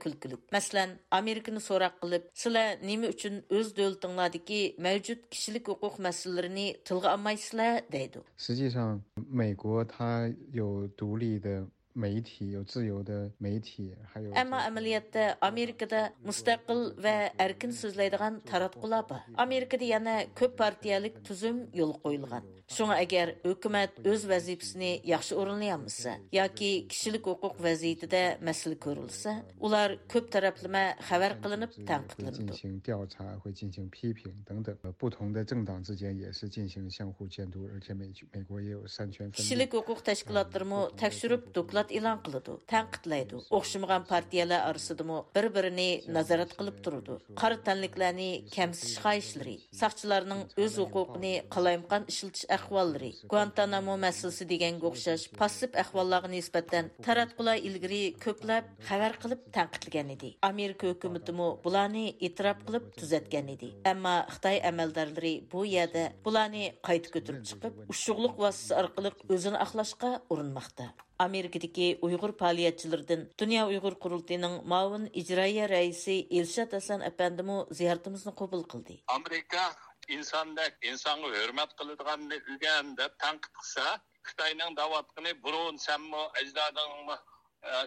[8.38, 19.23] 实际上,美国它有独立的媒体，有自由的媒体，还有 Әмма әмәлиятта Америкада мустақил ва эркин сүзләйдиган таратқулар бар.
[19.37, 22.49] Америкада яна көп партиялык түзүм юл қойылган.
[22.73, 29.99] Шуңа әгәр хөкүмәт үз вазифасыны яхшы орынлый алмаса, яки кишилек хукук вазиятидә мәсьәлә күрелсә, улар
[30.09, 32.55] көп тарафлама хәбәр кылынып 会进 тәнкыйтленде.
[32.57, 34.75] 行调查，会进行批评等等。
[34.81, 39.47] 呃不同的政党之间也是进行相互监督，而且美美国也有三权分立。
[39.47, 43.43] Кишилек хукук тәшкилатларымы тәкъшүрүп доклад илан кылыды, тәнкыйтьләйди.
[43.51, 47.19] Охшымаган партиялар арасындамы бер-биrini назарат кылып турды.
[47.37, 55.77] Кара тәнлекләрне кемсиш хайышлары, сакчыларның үз хукукын калаймкан ишилтиш әхваллары, Гуантанамо мәсьәлесе дигәнгә охшаш пассив
[55.79, 60.33] әхвалларга нисбәтән таратқулар илгири көпләп хәбәр кылып тәнкыйтьләгән иде.
[60.43, 63.73] Америка хөкүмәтеме буларны итраф кылып түзәткән иде.
[63.89, 70.93] Әмма Хытай әмәлдарлары бу ярдә буларны кайта көтүрүп чыгып, ушуглык васитасы аркылы өзен аклашка урынмакта.
[71.18, 79.00] Америкадагы уйгыр фаалиятчылардан Дөнья уйгыр курултыйның мавын иҗраия рәисе Илшат Асан әфәндеме зыяртымызны кабул кылды.
[79.08, 79.64] Америка
[80.08, 87.18] инсанда инсанга хөрмәт кылдыган үлгән дип тәнкыт кылса, Кытайның даваткыны бурун сәмме әҗдадың э,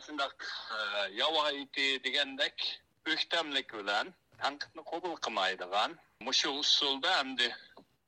[0.07, 2.65] шундак э, явайты дигәндәк
[3.15, 5.99] өктәмлек белән тәнкытны кабул кылмайдыган.
[6.25, 7.53] Мушы усулда әмди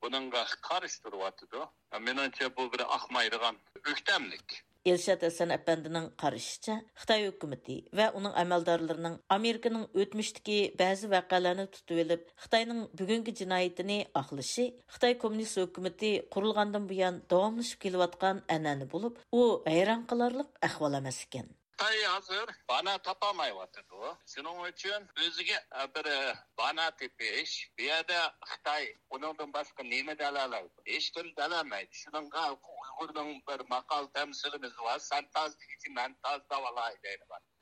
[0.01, 1.69] bununla karıştırıvatıdı.
[1.99, 4.63] Menence bu bir akmaydıgan öktemlik.
[4.83, 12.27] Илшат Асан әпәндінің қарашыча, Қытай өкіметі вә оның әмәлдарларының Американың өтміштікі бәзі вәқәләні тұтып еліп,
[12.43, 20.03] Қытайның бүгінгі жинайетіні ақлышы, Қытай коммунист өкіметі құрылғандан бұян давамлышып келіватқан әнәні болып, о әйран
[20.11, 21.47] қыларлық әхвал әмәс екен.
[21.73, 23.85] Қытай азыр бана тапамай жатыр.
[24.33, 25.57] Шуның үшін өзіге
[25.95, 26.09] бір
[26.57, 30.69] бана тепеш, бияда Қытай оныңдан басқа неме дала алады?
[30.85, 31.89] Ешкім дала алмайды.
[32.03, 34.99] Шуныңға Uyghur'un bir makal temsilimiz var.
[34.99, 36.41] Sen tazlık için ben taz.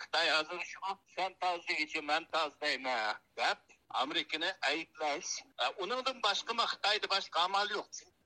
[0.02, 0.80] Қытай азыр şu
[1.15, 2.52] «Сантаз» tazlık için ben taz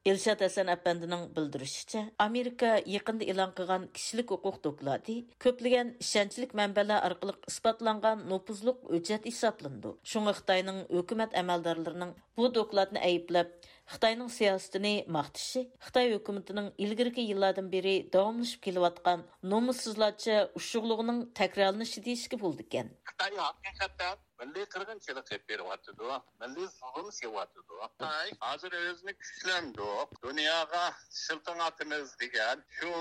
[0.05, 7.47] Илшат Әсән әпәндінің білдірішіше, Америка еқінді илан қыған кішілік оқуқ доклады, көпліген шәнчілік мәнбәлі арқылық
[7.49, 9.95] ұспатланған нопызлық өчет ішатлынды.
[10.05, 13.49] Шуңы Қытайның өкімет әмәлдарларының bu dokladni ayblab
[13.93, 22.65] Xitoyning siyosatini maqtishi Xitoy hukumatining ilgirki yillardan beri davomlashib kelayotgan nomussizlarcha ushug'lig'ining takrorlanishi deyishga bo'ldi
[22.67, 22.89] ekan.
[23.09, 29.91] Xitoy haqiqatan milliy qirg'inchilik qilib beryaptidu milliy zulm sevyaptidu xitoy hozir o'zini kuchlandi.
[30.25, 30.83] Dunyoga
[31.23, 32.91] shilting otimiz degan shu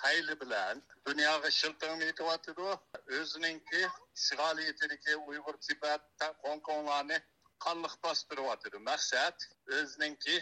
[0.00, 2.68] payli bilan dunyoga shiltingni yetyaptidu
[3.20, 3.82] o'zininki
[4.20, 5.56] ishg'oliyatidagi uyg'ur
[7.64, 8.78] qallıqlaşdırıvadır.
[8.88, 9.46] Məqsəd
[9.78, 10.36] özününki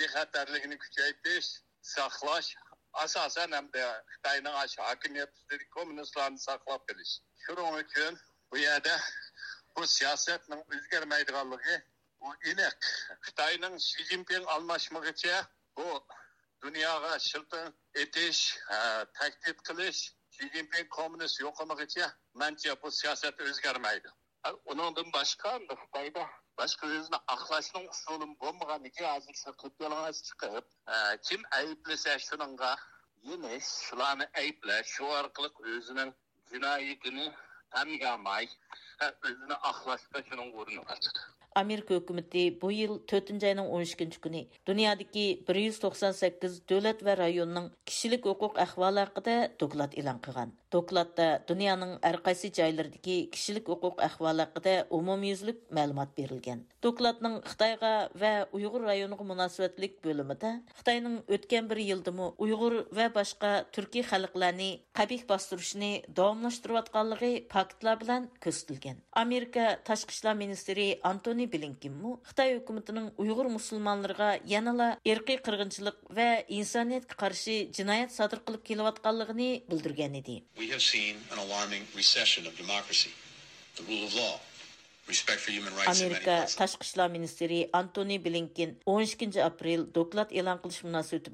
[0.00, 1.28] bexətərliyini küçəyib,
[1.94, 2.54] saxlaş,
[3.04, 7.18] asasən həm də Xitayının aşağı hakimiyyətləri kommunistlərini saxlab biliş.
[7.46, 8.18] Şunun üçün
[8.52, 8.94] bu yerdə
[9.76, 11.76] bu siyasətin üzgərməydiğanlığı
[12.20, 12.88] o inək
[13.26, 15.42] Xitayının Xi Jinping almaşmıqca
[15.76, 16.06] bu
[16.62, 18.78] dünyaya şıltın etiş, ə,
[19.18, 20.02] təhdid qilish,
[20.36, 22.10] Xi Jinping kommunist yoxumıqca
[22.42, 24.12] məncə bu siyasət özgərməydi.
[24.64, 26.28] Onundan başqa Xitayda
[26.60, 29.76] boshqa o'zini aqlashning usuli bo'lmaganiga hozir qilib
[30.28, 30.72] chiqib
[31.28, 32.72] kim ayblasa shuningga
[33.28, 36.12] yenish shularni ayblash shu orqali o'zining
[36.52, 37.26] jinoyatini
[37.74, 38.46] tangamay
[39.28, 40.98] o'zini aqlashga shuning o'rni bor
[41.55, 48.59] Amerika hökuməti bu yıl 4-cü ayının 12-ci günü dünyadakı 198 dövlət və rayonunun kişilik hüquq
[48.65, 50.51] əhvalı haqqında doklad elan qılған.
[50.75, 56.65] Dokladda dünyanın hər qaysı joylaridagi kishilik huquq ahvoli haqida umumyuzlik ma'lumot berilgan.
[56.83, 64.03] Dokladning Xitoyga va Uyg'ur rayoniga munosabatlik bo'limida Xitoyning o'tgan bir yildimi Uyg'ur va boshqa turkiy
[64.11, 68.99] xalqlarni qabih bostirishni davomlashtirayotganligi faktlar bilan ko'rsatilgan.
[69.23, 70.89] Amerika tashqi ishlar ministri
[71.40, 76.26] شۇنى بىلىڭكىنمۇ خىتاي ھۆكۈمىتىنىڭ ئۇيغۇر مۇسۇلمانلىرىغا يەنىلا ئىرقىي قىرغىنچىلىق ۋە
[76.56, 82.60] ئىنسانىيەتكە قارشى جىنايەت سادىر قىلىپ كېلىۋاتقانلىقىنى بىلدۈرگەن ئىدى We have seen an alarming recession of
[82.60, 83.12] democracy,
[83.80, 84.36] the rule of law,
[85.90, 91.32] Америка ташқы ішлар министрі Антони Блинкен 12 апрель доклад элан қылыш мунасабаты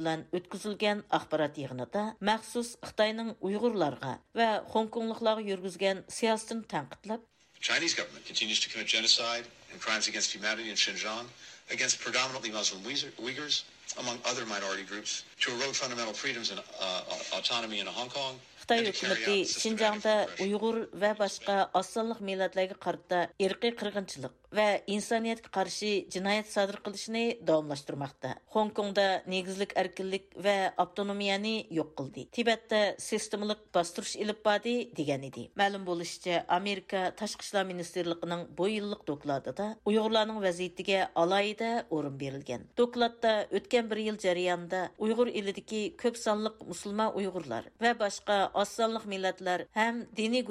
[7.60, 9.44] Chinese government continues to commit genocide
[9.76, 11.26] and crimes against humanity in Xinjiang
[11.70, 13.64] against predominantly Muslim Uyghurs,
[14.00, 17.02] among other minority groups, to erode fundamental freedoms and uh,
[17.36, 20.12] autonomy in Hong Kong, Қытай үкіметі Шинжаңда
[20.42, 28.34] ұйғыр вә басқа асылық милатлайғы қарта ерқи қырғыншылық, va insoniyatga qarshi jinoyat sodir qilishni davomlashtirmoqda.
[28.54, 32.26] Hong Kongda negizlik erkinlik va avtonomiyani yo'q qildi.
[32.38, 35.48] Tibetda sistemalik bostirish ilib bordi degan edi.
[35.56, 42.68] Ma'lum bo'lishicha, Amerika tashqi ishlar ministrligining bu yillik dokladida Uyg'urlarning vaziyatiga alohida o'rin berilgan.
[42.78, 49.66] Dokladda o'tgan bir yil jarayonida Uyg'ur elidagi ko'p sonliq musulmon Uyg'urlar va boshqa oz millatlar
[49.74, 50.42] ham diniy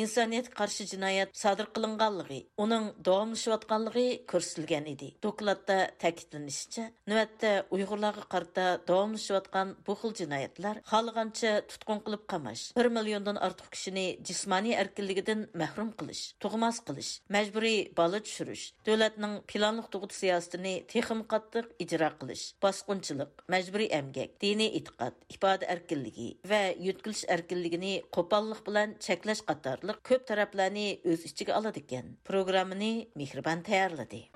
[0.00, 5.08] insoniyat qarshi jinoyat sodir qilinganligi uning davomlashayotganligi ko'rsatilgan edi.
[5.26, 13.38] Dokladda ta'kidlanishicha navbatda uyg'urlarga qarata davomlashayotgan bu xil jinoyatlar xohlagancha tutqun qilib qamash bir milliondan
[13.46, 20.74] ortiq kishini jismoniy erkinligidan mahrum qilish tug'mas qilish majburiy bola tushirish davlatning planliq tug'ut siyosatini
[20.94, 28.60] texim qattiq ijro qilish bosqinchilik majburiy emgak diniy e'tiqod ifoda erkinligi va yutkilish erkinligini qo'pollik
[28.68, 32.16] bilan cheklash qatorliq қатлық көп тарапланы өз ішіге алады екен.
[32.24, 34.30] Программыны Мехрибан тәйірлады.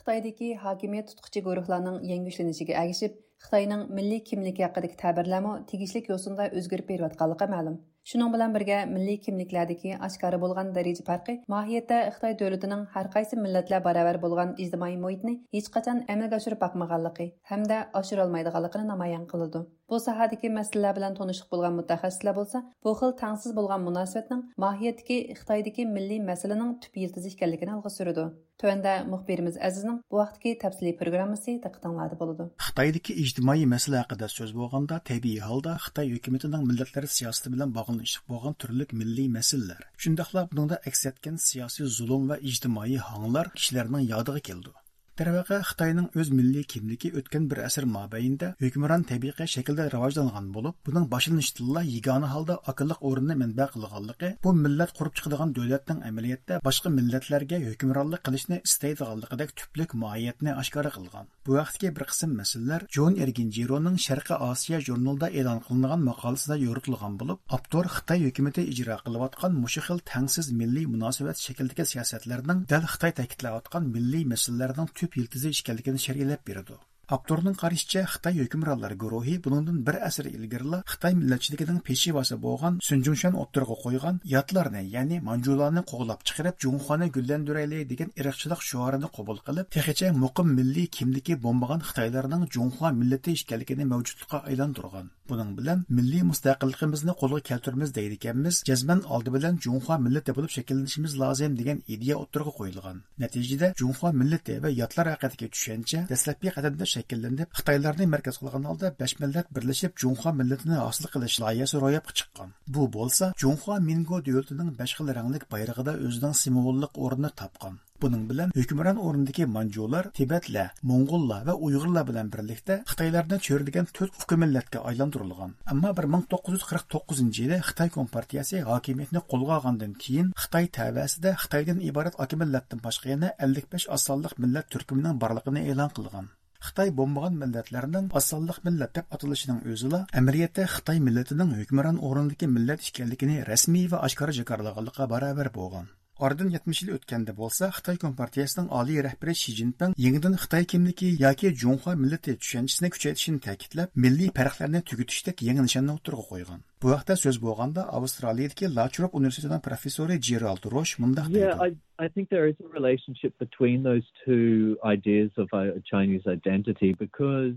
[0.00, 7.12] Қытайдегі хакимет тұтқычы көріхланың еңгішленішіге әгішіп, Қытайның милли кемлік яқыдық тәбірләмі тегішлік осында өзгіріп беріп
[7.12, 7.78] атқалыға мәлім.
[8.08, 13.82] Шуның белән бергә милли кимлекләрдәге ашкары булган дәрәҗә фаркы маһиятта Хытай дәүләтенең һәр кайсы милләтләр
[13.84, 19.66] барабар булган иҗтимаи мөхитне һеч качан әмәлгә ашырып бакмаганлыгы һәм дә ашыра алмыйдыганлыгын намаян кылды.
[19.90, 25.86] Bu sohadagi masalalar bilan tanishib bo'lgan mutaxassislar bo'lsa, bu xil tangsiz bo'lgan munosabatning mohiyatdagi Xitoydagi
[25.96, 28.26] milliy masalaning tub yildizi ekanligini olg'a suradi.
[28.60, 32.46] Tuanda muxbirimiz Azizning bu vaqtdagi tafsiliy programmasi diqqatinglarda bo'ladi.
[32.66, 38.54] xitoydagi ijtimoiy masala haqida so'z bo'lganda tabiiy holda xitoy hukumatining millatlar siyosati bilan bog'lanishib bo'lgan
[38.60, 44.76] turli milliy masalalar shundoqla bunda aks etgan siyosiy zulm va ijtimoiy honglar kishilarning yodiga keldi
[45.20, 51.06] darvaqa xitoyning o'z milliy kimligi o'tgan bir asr шәкелдә hukmron булып, буның rivojlangan bo'lib buning
[51.12, 57.58] акыллык yagona holda кылганлыгы, o'rinni милләт qilganligi bu millat qurib башка davlatning amaliyotda boshqa millatlarga
[57.66, 61.28] hukmronlik qilishni ашкара tuplik mohiyatni oshkora qilgan.
[61.46, 67.38] Bu vaqtdagi bir qism masalalar jon erginjironing sharqiy osiyo jurnalida e'lon qilingan maqolasida yoritilgan bo'lib
[67.56, 73.92] avtor xitoy hukumati ijro qilayotgan mushu xil tangsiz milliy munosabat shaklidagi siyosatlarning dal xitoy ta'kidlayotgan
[73.94, 76.78] milliy masalalarning tub yiltizi ekanligini sharhlab beradi.
[77.10, 83.76] Авторның қарашыча Xitoy hukmronlari guruhi buningdan bir asr ilgarila Xitoy millatchiligining peshivasi bo'lgan Sunjungshan o'ttirga
[83.84, 90.54] qo'ygan yotlarni, ya'ni manjularni qo'g'lab chiqarib Junxoni gullandirayli degan irqchilik shuarini qabul qilib, texicha muqim
[90.58, 95.10] milliy kimligi бомбаган Xitoylarning Junxo millati ekanligini mavjudlikqa aylantirgan.
[95.30, 101.12] Buning bilan milliy mustaqilligimizni qo'lga keltiramiz deydi ekanmiz, jazman oldi bilan Junxo millati bo'lib shakllanishimiz
[101.22, 102.96] lozim degan ideya o'ttirga qo'yilgan.
[103.22, 109.14] Natijada Junxo millati va yotlar haqidagi tushuncha dastlabki qadamda shakllanib xitoylarni markaz qilgan holda besh
[109.22, 114.96] millat birlashib junxo millatini hosil qilish loyihasi ro'yobga chiqqan bu bo'lsa junxo mingo davlatining besh
[114.98, 121.54] xil ranglik bayrog'ida o'zining simvollik o'rnini topgan Buning bilan hukmron o'rnidagi manjular, tibatlar Mo'ng'ullar va
[121.66, 125.52] Uyg'urlar bilan birlikda Xitoylarni cho'rilgan to'rt ufq millatga aylantirilgan.
[125.74, 133.14] Ammo 1949-yili Xitoy kompartiyasi hokimiyatni qo'lga olgandan keyin Xitoy tavasida Xitoydan iborat oki millatdan boshqa
[133.14, 136.36] yana 55 osonliq millat turkumining borligini e'lon qilgan.
[136.68, 143.38] Xitoy bo'lmagan millatlarning osonliq millat deb atilishining o'zila amaliyotda Xitoy millatining hukmron o'rindagi millat ekanligini
[143.50, 145.88] rasmiy va oshkora jakarlaganlikqa barobar bo'lgan.
[146.20, 151.48] Ardın 70 yil o'tganda bo'lsa, Xitoy Kompartiyasining oliy rahbari Shi Jinping yangidan Xitoy kimligi yoki
[151.62, 156.60] Junxo millati tushunchisini kuchaytirishni ta'kidlab, milliy farqlarni tugatishdek yangi nishonni o'tirg'a qo'ygan.
[156.82, 161.46] Bu vaqtda so'z bo'lganda Avstraliyadagi Lachrob universitetining professori Gerald Roche mundaq deydi.
[161.46, 161.70] Yeah, I,
[162.04, 167.56] I think there is a relationship between those two ideas of a Chinese identity because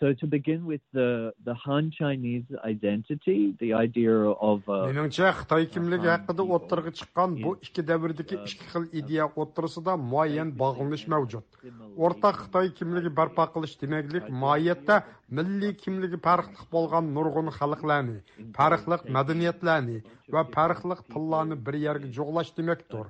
[0.00, 4.14] so to begin with the the Han Chinese identity, the idea
[4.50, 5.32] of Меніңше
[5.74, 11.44] kimligi haqida o'ttirg'i chiqqan bu ikki davrdagi ikki xil ideya o'ttirisida muayyan bog'lanish mavjud.
[11.96, 15.02] O'rtaq Xitoy kimligi barpo qilish demaklik mohiyatda
[15.36, 18.18] milliy kimligi farqli bo'lgan nurg'un xalqlarni,
[18.58, 19.98] farqli madaniyatlarni
[20.34, 23.06] va farqli tillarni bir yerga jo'g'lash demakdir.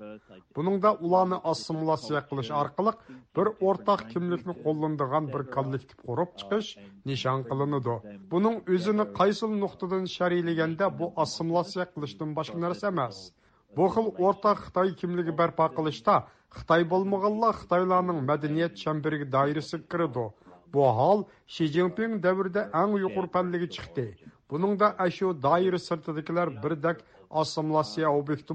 [0.56, 2.92] Buningda ularni assimilyatsiya qilish orqali
[3.36, 6.68] bir o'rtaq kimlikni qo'llanadigan bir kollektiv qurib chiqish
[7.10, 7.96] nishon qilinadi.
[8.32, 13.16] Buning o'zini qaysi nuqtadan sharhlaganda bu assimilyatsiya qilishdan boshqa narsa emas.
[13.76, 16.14] Bu xil o'rtaq Xitoy kimligi barpo qilishda
[16.58, 20.26] Xitoy bo'lmaganlar Xitoylarning madaniyat chamberiga doirasiga kiradi.
[20.74, 21.18] Bu hol
[21.54, 24.06] Shi Jinping davrida eng yuqori pallaga chiqdi.
[24.50, 26.98] Buningda ashu doira sirtidagilar birdak
[27.40, 28.08] assimilyatsiya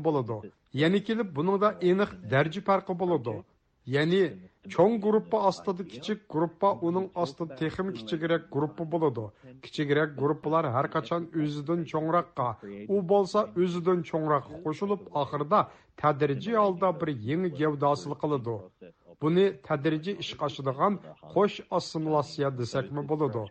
[0.08, 0.38] bo'ladi.
[0.82, 3.36] Ya'ni kelib buningda aniq darja farqi bo'ladi.
[3.96, 4.24] Ya'ni
[4.74, 9.26] cho'ng группа ostida kichik группа, uning асты texim kichikroq группа bo'ladi.
[9.64, 12.48] Kichikroq группалар har qachon o'zidan cho'ngroqqa,
[12.94, 15.60] u bo'lsa o'zidan cho'ngroqqa qo'shilib ахырда
[16.02, 18.56] tadrijiy алда bir yangi гәүдәсел hosil qiladi.
[19.22, 20.94] Buni tadrijiy кашыдыган
[21.34, 23.44] кош qo'sh дисәкме desakmi bo'ladi.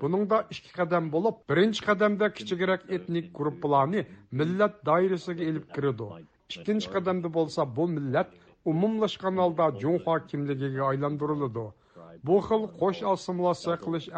[0.00, 4.00] Buningda ике qadam bo'lib, беренче qadamda kichikroq etnik группаларны
[4.38, 6.06] millat doirasiga алып kiradi.
[6.56, 8.28] Икенче qadamda bo'lsa bu millat
[8.66, 11.66] umumlashgan holda Junxo kimligiga aylantiriladi.
[12.24, 13.02] Bu xil qo'sh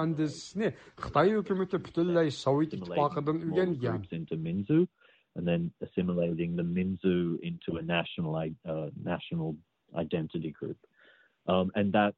[0.03, 0.73] andisini
[1.05, 4.89] Xitoy hukumati butunlay Sovet ittifoqidan o'rgangan.
[5.37, 9.57] and then assimilating the Minzu into a national uh, national
[9.95, 10.77] identity group.
[11.47, 12.15] Um, and that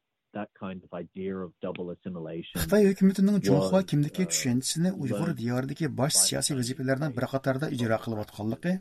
[2.61, 8.19] Xitoy hökuməti Cunxua kimligi düşüncəsini Uyğur diyarındakı baş siyasi vəzifələrinin bir qatarda icra qılıb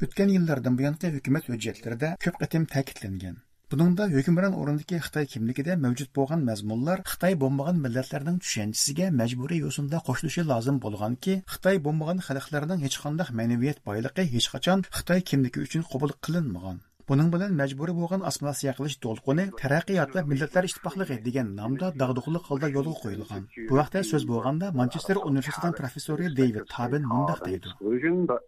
[0.06, 3.36] ötən illərdən bu yana hökumət hüccətlərində köp qatım təkidləngan.
[3.72, 10.44] Buningda hökmron o'rindagi Xitoy kimligida mavjud bo'lgan mazmunlar Xitoy bo'lmagan millatlarning tushanchisiga majburiy yo'sinda qo'shilishi
[10.50, 16.18] lozim bo'lganki, Xitoy bo'lmagan xalqlarning hech qanday ma'naviyat boyligi hech qachon Xitoy kimligi uchun qabul
[16.26, 16.82] qilinmagan.
[17.04, 22.70] Бұның білін мәжбүрі болған асмана сияқылыш толқыны «Тәрәқият вә Милләтләр Иштипақлығы» деген намда дағдықылы қалда
[22.72, 23.44] yolu қойылған.
[23.68, 28.40] Бұл вақта сөз болғанда Манчестер университетінің профессоры Дэвид Табин мұндақ дейді.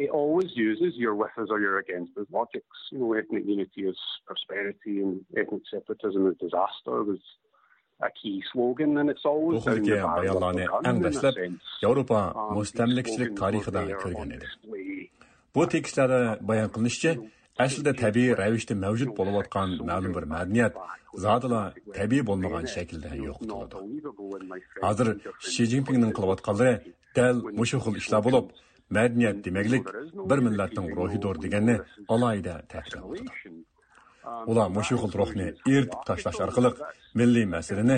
[0.00, 2.78] It always uses your with us or your against us logics.
[2.90, 7.20] You know, ethnic unity is prosperity and ethnic separatism is disaster was
[8.00, 11.34] Bu xildagi bayonlarni eng dastlab
[11.82, 12.20] Yevropa
[12.56, 14.46] mustamlakachilik tarixida ko'rgan edi.
[15.54, 17.12] Bu tekstlarda bayon qilinishicha,
[17.60, 20.78] Əslində təbii rəvişdə mövcud olub atqan məlum bir mədəniyyət
[21.24, 23.10] болмаған təbii olmayan şəkildə
[24.90, 25.10] Азыр
[25.48, 28.52] Ши Xi Jinping'nin qılıb atqanları dəl muşu xil işlər olub,
[28.96, 29.90] mədəniyyət deməklik
[30.32, 31.76] bir millətin ruhidir degənni
[32.16, 33.28] alayda təhdid.
[34.50, 36.70] Ular mushu xil ruhni eritib tashlash orqali
[37.20, 37.96] milliy masalani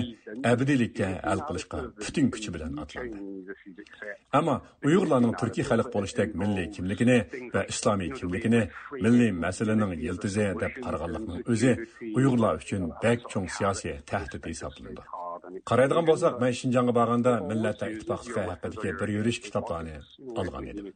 [0.53, 3.19] abadiylikka hal qilishga butun kuchi bilan otlandi
[4.39, 4.55] ammo
[4.89, 7.19] uyg'urlarning turkiy xalq bo'lishdek milliy kimligini
[7.55, 8.63] va islomiy kimligini
[9.05, 11.73] milliy masalaning yiltizi deb qaraganlikning o'zi
[12.19, 15.22] uyg'urlar uchun bak cho'ng siyosiy tahdid hisoblanadi
[15.71, 19.97] qaraydigan bo'lsak man shinjonga borganda millatlar ittifoqligi haqidagi bir yurish kitoblarni
[20.41, 20.87] olgan edim.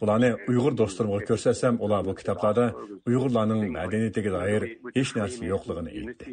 [0.00, 2.66] Bularni uyg'ur do'stlarimga ko'rsatsam ular bu kitoblarda
[3.08, 4.62] uyg'urlarning madaniyatiga doir
[4.96, 6.24] hech narsa yo'qligini aytdi.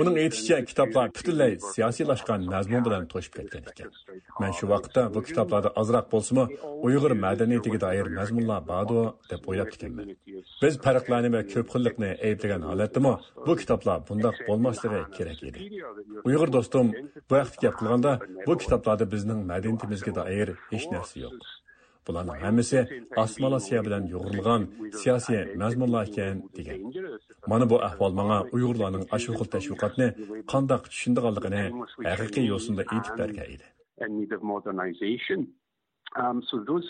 [0.00, 3.90] Uning aytishicha kitoblar butunlay siyosiylashgan mazmun bilan to'shib ketgan ekan.
[4.40, 6.44] Man shu vaqtda bu kitoblarda ozroq bo'lsimi
[6.86, 8.98] uyg'ur madaniyatiga doir mazmunlar bordu
[9.30, 10.08] deb o'ylab ekanman
[10.62, 13.14] biz farqlarni va ko'p xillikni ayblagan holatdami
[13.46, 15.60] bu kitoblar bundoq bo'lmasligi kerak edi.
[16.28, 16.81] Uyg'ur do'stim
[17.28, 18.12] bu vaqt gap qilganda
[18.46, 21.42] bu kitoblarda bizning madaniyatimizga doir hech narsa yo'q.
[22.06, 22.80] Bularning hammasi
[23.24, 24.62] osmon osiyo bilan yo'g'rilgan
[25.00, 26.78] siyosiy mazmunlar ekan degan.
[27.50, 30.08] Mana bu ahvol manga uyg'urlarning ashu xil tashviqotni
[30.52, 31.64] qandoq tushundiganligini
[32.10, 33.66] haqiqiy yo'sinda aytib bergan edi.
[36.22, 36.88] Um, so those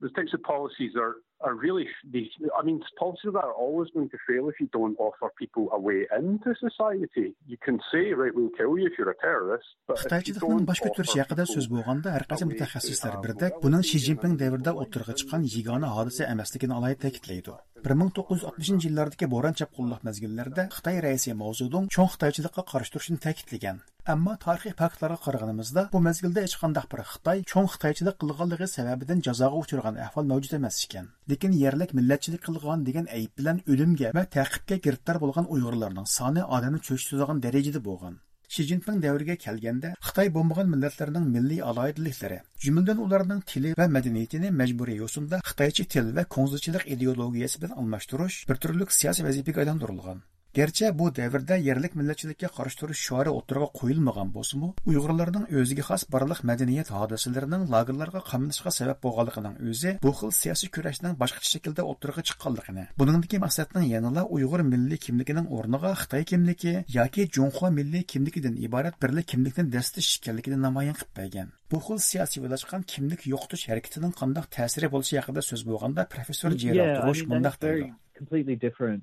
[0.00, 1.12] those types of policies are
[1.46, 2.24] are really they,
[2.58, 5.80] I mean policies that are always going to fail if you don't offer people a
[5.86, 7.26] way into society.
[7.52, 9.68] You can say right we'll kill you if you're a terrorist.
[9.88, 14.72] But Xitoychilikning bosh ko'tarishi haqida so'z bo'lganda har qaysi mutaxassislar birdek buning Shi Jinping davrida
[14.82, 17.56] o'tirg'a chiqqan yagona hodisa emasligini alohida ta'kidlaydi.
[17.84, 23.82] 1960 yillardagi bo'ron chapqunliq mezgillarida Xitoy raisi Mao cho'ng xitoychilikqa qarshi turishini ta'kidlagan.
[24.12, 29.60] Ammo tarixiy faktlarga qaraganimizda bu mezgilda hech qanday bir Xitoy cho'ng xitoychilik qilganligi sababidan jazoga
[29.64, 31.06] uchragan ahvol mavjud emas ekan.
[31.30, 36.80] Lekin yerlik millatchilik qilgan degan ayb bilan o'limga va ta'qibga giriftor bo'lgan Uyg'urlarning soni odamni
[36.88, 38.18] cho'chitadigan darajada bo'lgan.
[38.54, 45.00] Shi zinpin davriga kelganda Xitoy bo'lmagan millatlarning milliy aloyidaliklari, jumladan ularning tili va madaniyatini majburiy
[45.04, 50.24] yo'sinda Xitoycha til va ko'ngzichilik ideologiyasi bilan almashtirish bir turlik siyosiy vazifaga aylantirilgan.
[50.54, 56.42] Gerçi bu davrda yerlik millatchilikka qarshi turish shiori o'tirg'a qo'yilmagan bo'lsa-mu, Uyg'urlarning o'ziga xos barliq
[56.50, 62.84] madaniyat hodisalarining lagerlarga qamlashga sabab bo'lganligining o'zi bu xil siyosiy kurashning boshqa shaklda o'tirg'a chiqqanligini,
[63.00, 69.26] buningdagi maqsadning yanada Uyg'ur milliy kimligining o'rniga Xitoy kimligi yoki Junxo milliy kimligidan iborat birlik
[69.32, 71.48] kimlikni dastish ekanligini namoyon qilib bergan.
[71.72, 77.24] bu xil siyosiylashgan kimlik yo'qotish harakatining qanday ta'siri bo'lishi haqida so'z bo'lganda professor Gerald Rosh
[77.32, 79.02] mundaq deydi completely different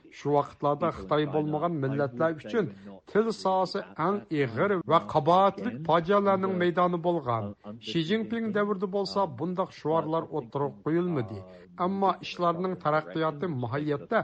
[0.17, 2.65] Shu vaqtlarda Xitoy bo'lmagan millatlar uchun
[3.11, 7.49] til sohasi eng ig'ir va qabohatlik fojialarning maydoni bo'lgan.
[7.87, 11.39] Shi Jinping davrida bo'lsa, bundaq shuarlar o'tirib qo'yilmadi.
[11.85, 14.19] Ammo ishlarning taraqqiyoti muhayyatda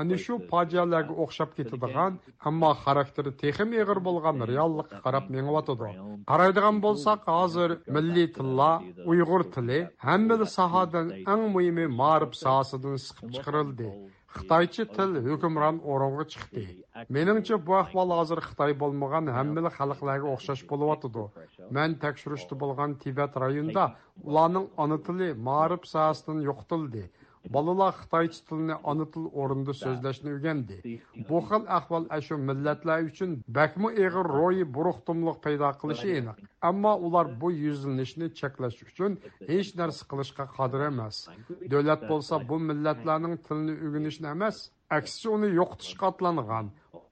[0.00, 2.14] ana shu fojialarga o'xshab ketadigan
[2.50, 5.90] ammo xarakteri texim ig'ir bo'lgan reallikqa qarab mengyotidi
[6.30, 8.74] qaraydigan bo'lsak hozir milliy tillar
[9.14, 13.90] uyg'ur tili hamma sohadan eng muhimi ma'rif sohasidan siqib chiqarildi
[14.36, 16.64] xitoycha til hukmron o'ringa chiqdi.
[17.16, 21.24] Meningcha bu ahvol hozir xitoy bo'lmagan hamma xalqlarga o'xshash bo'lyotidi
[21.78, 23.84] man tekshirishda bo'lgan tibat rayonida
[24.28, 27.04] ularning ona tili ma'rif sohasidan yo'qotildi
[27.50, 30.76] Balalar Xitoycha tilini ana til o'rinda so'zlashni o'rgandi.
[31.28, 36.36] Bu xil ahvol shu millatlar uchun bakmi eg'ir ro'yi buruqtumliq paydo qilishi aniq.
[36.70, 39.12] Ammo ular bu yuzlanishni cheklash uchun
[39.50, 41.16] hech narsa qilishga qodir emas.
[41.72, 44.56] Davlat bo'lsa bu millatlarning tilini o'rganishni emas,
[44.98, 46.66] aksicha uni yo'qotishga otlangan.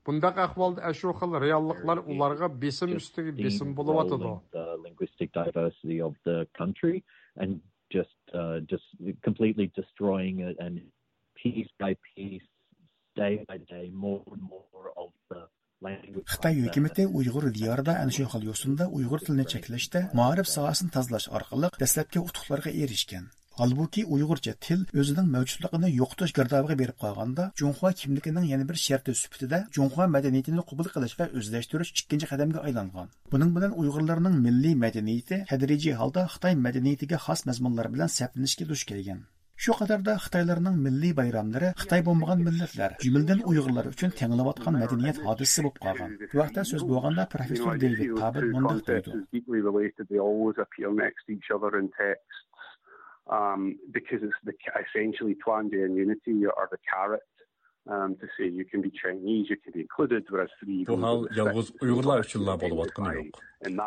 [0.07, 4.29] Bundaq ahvolda shu xil realliklar ularga besim ustiga besim bo'lib o'tadi.
[7.93, 8.85] Just uh, just
[9.23, 10.81] completely destroying it and
[11.43, 12.49] piece by piece,
[13.17, 15.49] day by day, more and more of the
[15.83, 21.71] Xitoy hukumati Uyg'ur diyorida ana shu xil yo'sinda Uyg'ur tilini cheklashda ma'rif sohasini tozalash orqali
[21.83, 23.31] dastlabki yutuqlarga erishgan.
[23.61, 29.59] Halbuki Uyg'urcha til o'zining mavjudligini yo'qotish girdobiga berib qolganda, Junxo kimligining yana bir sharti sifatida
[29.77, 33.11] Junxo madaniyatini qabul qilish va o'zlashtirish ikkinchi qadamga aylangan.
[33.35, 39.21] Buning bilan Uyg'urlarning milliy madaniyati tadrijiy holda Xitoy madaniyatiga xos mazmunlar bilan saplanishga duch kelgan.
[39.63, 45.79] Shu qadarda Xitoylarning milliy bayramlari Xitoy bo'lmagan millatlar, jumladan Uyg'urlar uchun tenglayotgan madaniyat hodisasi bo'lib
[45.87, 46.11] qolgan.
[46.33, 49.11] Bu vaqtda so'z bo'lganda professor David Tabit mundaq deydi.
[53.31, 54.55] Um, because it's the,
[54.85, 57.23] essentially Twandian unity or the carrot
[57.89, 60.87] um, to say you can be Chinese, you can be included, whereas three...
[60.87, 63.31] Bu hal yalğız Uygurlar üçünla bolup atqını yo'q.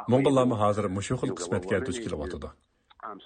[0.07, 1.99] Mongollarmı hazır muşu xil qismatga duch.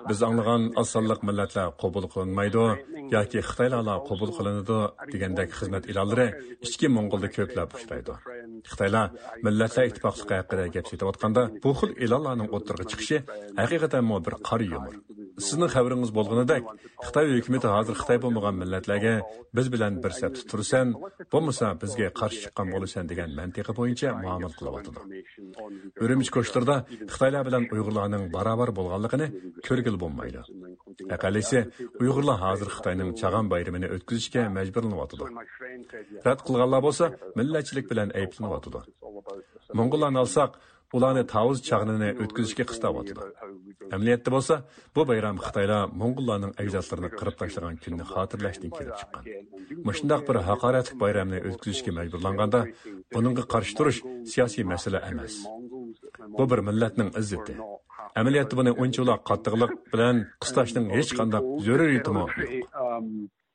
[0.09, 2.65] Biz anglagan osonliq millatlar qabul qilinmaydi
[3.15, 4.79] yoki Xitoylarlar qabul qilinadi
[5.13, 6.27] degandek xizmat ilonlari
[6.65, 8.13] ichki mo'ng'ulda ko'plab uchraydi.
[8.71, 9.05] Xitoylar
[9.45, 13.17] millatlar ittifoqligi haqida gap ketayotganda bu xil ilonlarning o'tirg'i chiqishi
[13.61, 14.95] haqiqatan bir qora yumur
[15.45, 16.63] sizning xabaringiz bo'lganidek
[17.05, 19.13] xitoy hukumati hozir xitoy bo'lmagan millatlarga
[19.57, 20.87] biz bilan bir safda tursan,
[21.33, 24.99] bo'lmasa bizga qarshi chiqqan bo'lasan degan mantiqa bo'yicha muomala qilyotidi
[26.03, 26.75] urumchi ko'shtirda
[27.13, 29.27] xitoylar bilan uyg'urlarning barobar bo'lganligini
[29.67, 30.43] көргілі болмайды.
[31.13, 31.65] Әқәлесе,
[32.01, 35.27] ұйғырла hazır Қытайның чаған байрымыны өткізішке мәжбүріліп атыды.
[36.25, 38.83] Рәт қылғанла болса, милләтчілік білән әйіптініп атыды.
[39.77, 40.57] Мұңғылан алсақ,
[40.95, 43.19] ularni тауыз chag'inini o'tkazishga qistayotidu
[43.91, 44.31] атыды.
[44.35, 44.55] bo'lsa
[44.95, 49.23] bu bayram xitoylar mo'ng'ullarning ajdodlarini qirib tashlagan kunni xotirlashdan kelib chiqqan
[49.87, 52.59] mushundoq bir haqoratli bayramni o'tkazishga majburlanganda
[53.15, 53.99] buningga qarshi turish
[54.31, 55.33] siyosiy masala emas
[56.37, 57.53] bu bir millatning izzati
[58.17, 62.71] Әмәлиятта буны унчалык каттыклык белән кысташның һеч кандай зөрүритеме юк.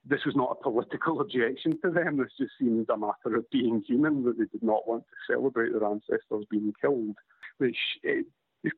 [0.04, 2.16] This was not a political objection to them.
[2.18, 5.70] This just seems a matter of being human that they did not want to celebrate
[5.70, 7.14] their ancestors being killed,
[7.58, 8.74] which eh, it,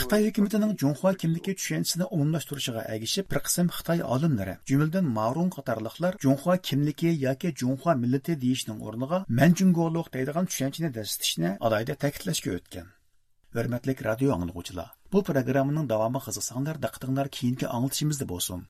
[0.00, 6.56] Xitay hökumətinin Cunhua kimliki düşüncəsini umumlaşdırışına əgişib bir qism Xitay alimləri, cümlədən Marun qatarlıqlar Cunhua
[6.70, 12.86] kimliki yoki Cunhua milleti deyişinin orniga Mənjungoluq deyilən düşüncəni dəstişini alayda təkidləşə ötdü.
[13.56, 18.66] Hörmətli radio anlıqçılar, bu proqramının davamı qiziqsanglar diqqətinglər keyinki anlatışımızda bolsun.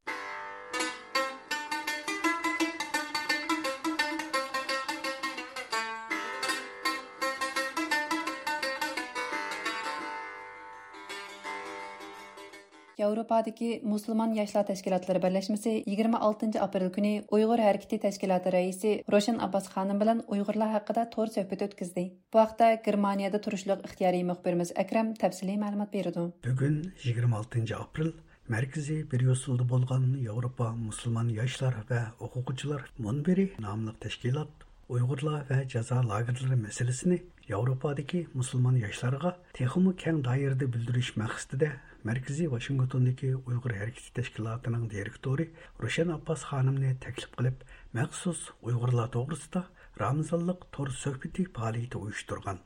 [12.99, 20.01] Yevropadakı Müslüman Yaşlar Təşkilatları Birləşməsi 26 aprel günü Uyğur Hərəkəti Təşkilatı rəisi Roşan Abbas xanım
[20.01, 22.07] bilan Uyğurlar haqqında tor söhbət ötküzdi.
[22.33, 26.25] Bu vaxtda Germaniyada turuşluq ixtiyari müxbirimiz Əkrəm təfsili məlumat verirdi.
[26.47, 28.15] Bu gün 26 aprel
[28.49, 36.01] Мәркәзи бер юсылды булган Европа мусульман яшьләр ва хукукчылар монбери намлык тәшкилат Уйгырлар ва жаза
[36.01, 37.19] лагерлары мәсьәлесен
[37.51, 41.73] Европадагы мусульман яшьләргә техимы кәң даирдә белдерүш максатында
[42.07, 45.45] Markaziy Washingtondagi Uyg'ur harakati tashkilotining direktori
[45.83, 47.65] Rushan Abbas xonimni taklif qilib,
[47.99, 49.63] maxsus Uyg'urlar to'g'risida
[50.03, 52.61] Ramazonlik to'r suhbati faoliyati uyushtirgan.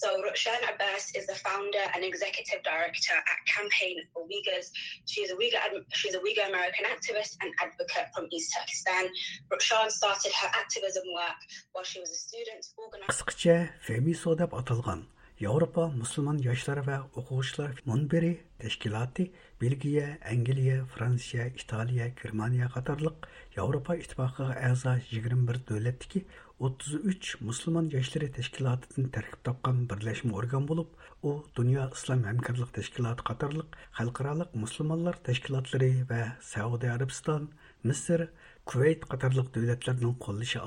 [0.00, 4.70] So Rushan Abbas is the founder and executive director at Campaign for Uyghurs.
[5.04, 5.60] She's a Uyghur
[5.92, 9.10] she's a Uyghur American activist and advocate from East Turkestan.
[9.52, 11.40] Rushan started her activism work
[11.72, 13.12] while she was a student organizer.
[13.12, 13.58] Qisqacha
[13.90, 15.04] FEMISO deb atalgan
[15.36, 18.30] Yevropa musulmon yoshlar va o'quvchilar munbiri
[18.62, 19.26] tashkiloti
[19.60, 23.26] Belgiya, Angliya, Fransiya, Italiya, Germaniya qatorliq
[23.56, 26.22] Yevropa ittifoqiga a'zo 21 davlatdagi
[26.68, 30.88] 33 musulmon yoshlari tashkilotidan tarkib topgan birlashma organ bo'lib,
[31.28, 36.22] u Dunyo islom hamkorlik tashkiloti qatorliq xalqaro musulmonlar tashkilotlari va
[36.54, 37.50] Saudiya Arabiston,
[37.84, 38.30] Misr,
[38.64, 39.52] Kuvayt qatorliq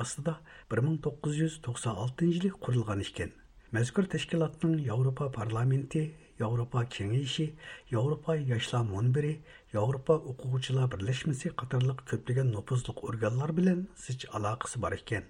[0.06, 0.40] ostida
[0.80, 3.40] 1996 yili qurilgan ekan.
[3.70, 6.08] Мәзгүр тәшкилатның Европа парламенті,
[6.42, 7.52] Европа кеңейші,
[7.94, 9.36] Европа яшлар мұнбірі,
[9.76, 15.28] Европа оқуғычылар бірлешмесі қатарлық көптеген нопызлық органлар білен січ алақысы бар екен.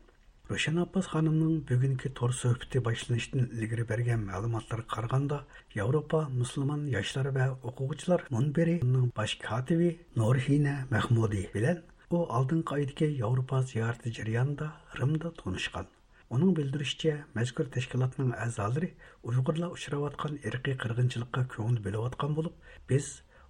[0.48, 5.44] Рошен Аппас ханымның бүгінгі тор сөхбіті башланыштың ілгірі берген мәліматтар қарғанда,
[5.76, 13.62] Европа мұсылман яшлар вә оқуғычылар мұнбірінің баш катиби Норхина Мәхмуди білен, о алдын қайдыке Европа
[13.62, 15.92] зиярты жырянда Рымда тонышқан.
[16.30, 18.92] Оның білдірішче, мәзкүр тәшкілатның әзалары
[19.26, 22.54] ұйғырла ұшыраватқан әрқи қырғыншылыққа көңіл бөліватқан болып,
[22.86, 23.08] біз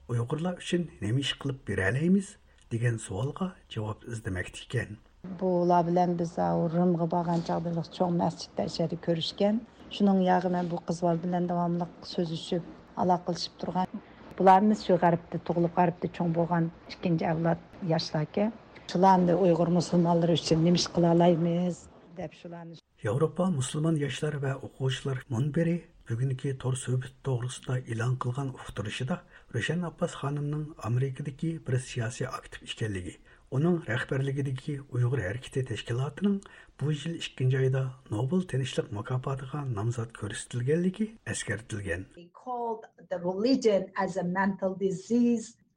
[0.07, 2.30] ұйғырла үшін немеш қылып бере әлейміз
[2.71, 4.95] деген суалға жауап іздемекті екен.
[5.41, 9.59] Бұла білән біз Рымға баған жағдайлық чоң мәсжидді әшәрі көрішкен.
[9.91, 12.63] Шының яғы мен бұл қызбал білән давамлық сөз үшіп,
[12.95, 14.01] алақылшып тұрған.
[14.39, 17.59] Бұларымыз шу ғарыпты, тұғылып ғарыпты чоң болған ішкенде әвлад
[17.91, 18.53] яшлаке.
[18.88, 21.88] Шыланды ұйғыр мұсылмалары үшін неміш қылалаймыз
[22.22, 25.78] deb shularni yevropa musulmon yoshlar va o'quvchilar munbiri
[26.09, 29.17] bugungi to'r suhbat to'g'risida e'lon qilgan uqtirishida
[29.55, 33.13] rushan abbos xonimning amerikadagi bir siyosiy aktiv ekanligi
[33.57, 36.36] uning rahbarligidagi uyg'ur harakati tashkilotining
[36.82, 37.84] bu yil ikkinchi oyda
[38.15, 42.05] nobel tinchlik mukofotiga nomzod ko'rsatilganligi eskartilgan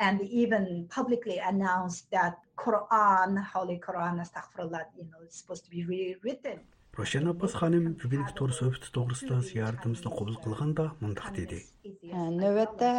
[0.03, 0.65] and even
[0.97, 6.59] publicly announced that Quran, Holy Quran, astaghfirullah, you know, it's supposed to be rewritten.
[6.93, 11.61] Рошан Аббас ханым бүгінгі тор сөйбіті тоғырысында зияртымызды қобыл қылғанда мұндақ деді.
[12.13, 12.91] Нөвәтте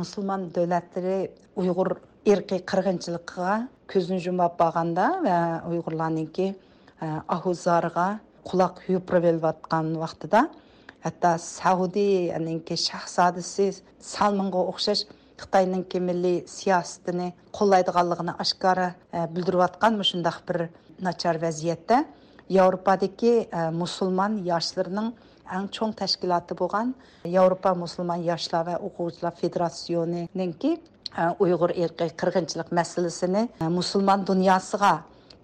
[0.00, 1.18] мұсылман дөләттері
[1.60, 1.90] ұйғыр
[2.32, 3.58] ирқи қырғыншылыққа
[3.92, 5.36] көзін жұмап бағанда вә
[5.74, 6.46] ұйғырларныңки
[7.36, 8.06] ахузарға
[8.48, 9.12] құлақ хүйіп
[9.50, 10.46] атқан вақтыда
[11.04, 13.66] hatto saudiyaningki shahzodasi
[14.00, 15.04] salmonga o'xshash
[15.42, 17.28] xitoyninki milliy siyosatini
[17.58, 18.88] qo'llaydiganligini oshkora
[19.34, 20.58] bildirayotgan shundoq bir
[21.06, 22.04] nachar vaziyatda
[22.56, 23.34] yevropadagi
[23.82, 25.12] musulmon yoshlarining
[25.56, 26.94] eng cho'ng tashkiloti bo'lgan
[27.36, 30.72] yevropa musulmon yoshlar va o'quvchilar federatsiyoniniki
[31.44, 33.42] uyg'ur erkiy qirg'inchilik masalasini
[33.78, 34.94] musulmon dunyosiga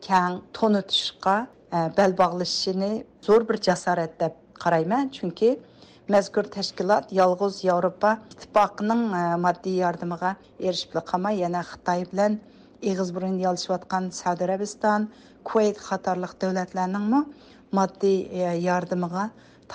[0.06, 1.36] kang to'nitishga
[1.98, 2.92] bel bog'lashishini
[3.26, 5.50] zo'r bir jasorat deb qarayman chunki
[6.14, 9.02] mazkur tashkilot yolg'iz yevropa ittifoqining
[9.44, 12.38] moddiy yordamiga erishib qolmay yana xitoy bilan
[12.92, 15.06] eg'iz burun yolishayotgan saudiya arabiston
[15.50, 17.26] kuvayt qatorliq davlatlarning
[17.78, 18.18] moddiy
[18.66, 19.24] yordamiga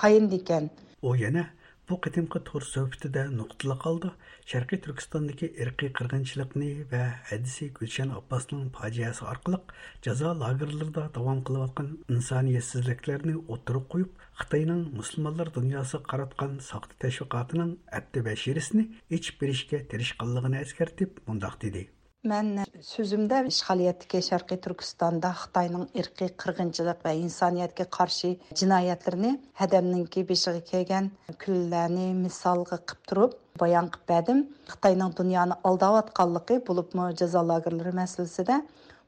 [0.00, 0.68] tayindi ekan.
[1.08, 1.46] U yana
[1.88, 4.12] bu qadimgi to'r suhbatida nuqtali qoldi.
[4.46, 7.00] Шарқи Түркістандагы ирқи кыргынчылыкны ва
[7.34, 9.58] әдісі Гүлшан Аппасның фажиасы аркылы
[10.06, 18.22] жаза лагерларда дәвам кылып аткан инсаниятсезлекләрне отырып қойып, Хитаенның мусламаннар дөньясы қаратқан сақты тәшвиқатының әтте
[18.30, 21.88] бәширисне ич беришкә тирешкәнлыгын әскәртеп, мондак дейді.
[22.26, 31.12] Мен сөзімді işğaliyyətdəki Şərqi Türkistanda Xitayның irqi qırğınçılıq və insaniyyətə qarşı cinayətlərini hədəmninki beşiği kelgan
[31.44, 34.42] küllərni misalga qılıb turub bayan qılıb bədim.
[34.72, 38.58] Xitayның dünyanı aldavatqanlığı bulubmu cəza lagerləri məsələsində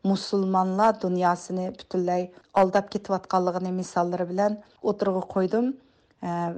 [0.06, 4.60] musulmonlar dunyosini butunlay aldab ketayotganligini misollari bilan
[4.92, 5.74] o'tirg'a qo'ydim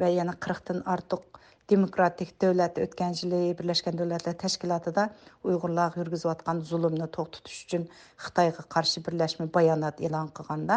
[0.02, 1.24] va yana qirqdan ortiq
[1.72, 5.04] demokratik davlat o'tgan yili birlashgan davlatlar tashkilotida
[5.48, 7.86] uyg'urlarga yurgizayotgan zulmni to'xtatish uchun
[8.24, 10.76] xitoyga qarshi birlashma bayonot e'lon qilganda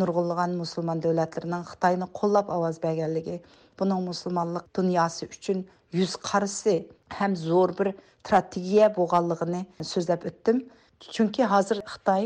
[0.00, 3.36] nurg'unlagan musulmon davlatlarining xitoyni qo'llab ovoz berganligi
[3.78, 5.64] buning musulmonlik dunyosi uchun
[6.00, 6.76] yuz qarisi
[7.18, 7.88] ham zo'r bir
[8.28, 9.62] strategiya bo'lganligini
[9.92, 10.58] so'zlab o'tdim.
[11.14, 12.24] Chunki hozir xitoy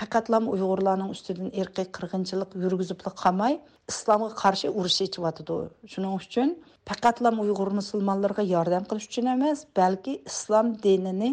[0.00, 3.58] faqatlam uyg'urlarning ustidan erkiy qirg'inchilik yurgizib qolmay
[3.92, 5.58] islomga qarshi urush echyotidi
[5.92, 6.54] shuning uchun
[6.88, 11.30] faqatlam uyg'ur musulmonlarga yordam qilish uchun emas balki islom dinini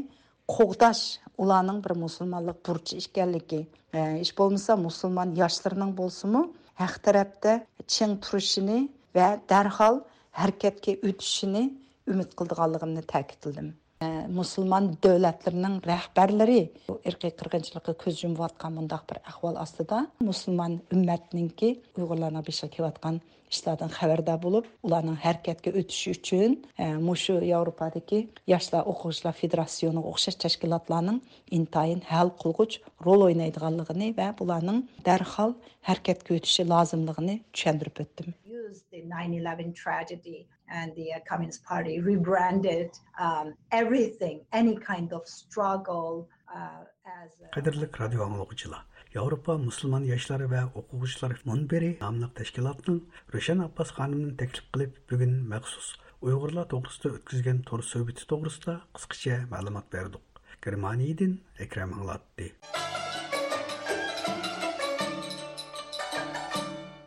[0.55, 1.03] qo'g'dash
[1.43, 3.61] ularning bir musulmonlik burchi ekanligi.
[4.21, 6.41] Hech bo'lmasa musulmon yoshlarining bo'lsimi
[6.81, 7.51] haq tarafda
[7.93, 8.79] ching turishini
[9.17, 9.95] va darhol
[10.41, 11.63] harakatga o'tishini
[12.11, 13.69] umid qildiganligimni ta'kidladim.
[14.39, 16.61] Musulmon davlatlarining rahbarlari
[17.09, 19.97] irqiy qirg'inchilikqa ko'z yumayotgan bundoq bir ahvol ostida
[20.29, 21.69] musulmon ummatninki
[21.99, 23.19] uyg'urlarni beshig'i kelayotgan
[23.49, 31.21] İştadın xəbərdar olub, onların hərəkətə ötüşü üçün e, məşu Avropadakı Yaşlar Oxucular Federasiyonu oxşar təşkilatlarının
[31.57, 35.55] intayın həll qılğıç rol oynayıdığanlığını və bunların dərhal
[35.89, 38.33] hərəkətə ötüşü lazımlığını düşündürüb ötdüm.
[38.45, 45.27] Use the 9/11 tragedy and the uh, Communist Party rebranded um, everything, any kind of
[45.27, 47.31] struggle uh, as.
[47.41, 47.49] A...
[47.55, 48.88] Qadirlik radio anlıqçılar.
[49.09, 52.99] Европа мұсылман яшлары вә оқуғышлар мұнбері намлық тәшкілатның
[53.33, 59.89] Рөшен Аппас ханымның тәкліп қылып бүгін мәқсус ұйғырлар тоғырысты өткізген тор сөйбеті тоғырысыда қысқыша мәлімат
[59.89, 60.21] бердік.
[60.61, 62.51] Германияден Әкрем аңлатты.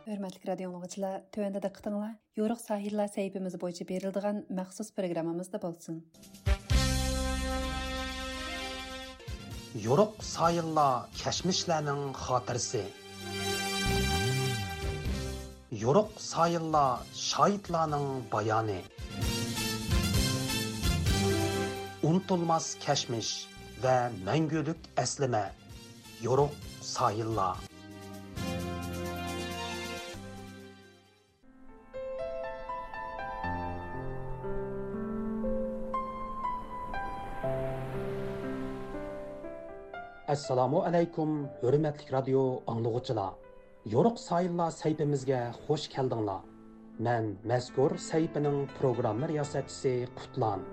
[0.03, 3.87] Hörmətli radio dinləyicilər, tövəndə də qıtınlar, yoruq sahillər səhifəmiz boyunca
[4.51, 4.91] məxsus.
[9.81, 12.83] yoruq sayilla kashmishlarning xotirasi
[15.83, 16.85] yoruq sayilla
[17.29, 18.79] shoidlarning bayoni
[22.09, 23.33] unutilmas kashmish
[23.83, 23.97] va
[24.27, 25.45] mangulik aslima
[26.21, 26.53] yoruq
[26.93, 27.49] sayilla
[40.33, 41.31] assalomu alaykum
[41.61, 43.33] hurmatli radio anglag'uchilar
[43.93, 46.41] yo'ruq sayillar saytimizga xush keldinglar.
[47.07, 50.65] Man mazkur saytining programma riyosatchisi qutlan.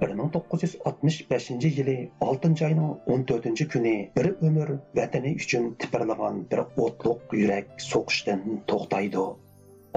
[0.00, 1.98] bir ming to'qqiz yuz oltmish beshinchi yili
[2.30, 8.42] oltinchi oyning o'n to'rtinchi kuni bir umr vatani uchun tipirlagan bir o'tliq yurak so'qishdan
[8.72, 9.30] to'xtaydi.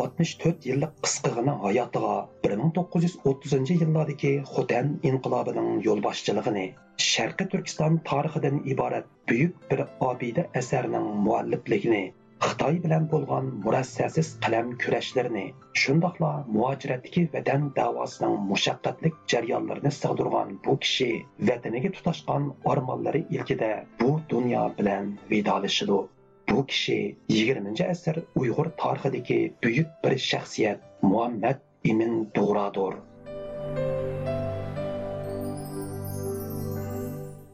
[0.01, 2.13] 64 yillik qisqigina hayotiga
[2.45, 6.63] 1930 yillardagi Xotan inqilobining yo'lboshchiligini,
[7.09, 12.03] Sharqi Turkiston tarixidan iborat buyuk bir obida asarning muallifligini,
[12.47, 15.43] Xitoy bilan bo'lgan murassasiz qalam kurashlarini,
[15.81, 21.09] shundoqla muajiratdagi vatan davosining mushaqqatlik jarayonlarini sig'dirgan bu kishi
[21.51, 23.71] vataniga tutashgan ormonlari ilkida
[24.01, 26.01] bu dunyo bilan vidolashidi.
[26.49, 27.87] bu kishi 20.
[27.89, 32.95] asr uyg'ur tarixidagi buyuk bir shaxsiyat Muhammed ibn Doğradır.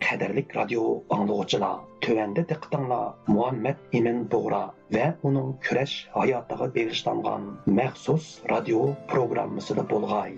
[0.09, 0.83] Qədərlik radio
[1.15, 4.63] anlıqçılar, tövəndə diqqətinlə Muhammed İmin Doğra
[4.95, 7.49] və onun kürəş hayatığı bağışlanğan
[7.81, 10.33] məxsus radio programmasida bo'lg'ay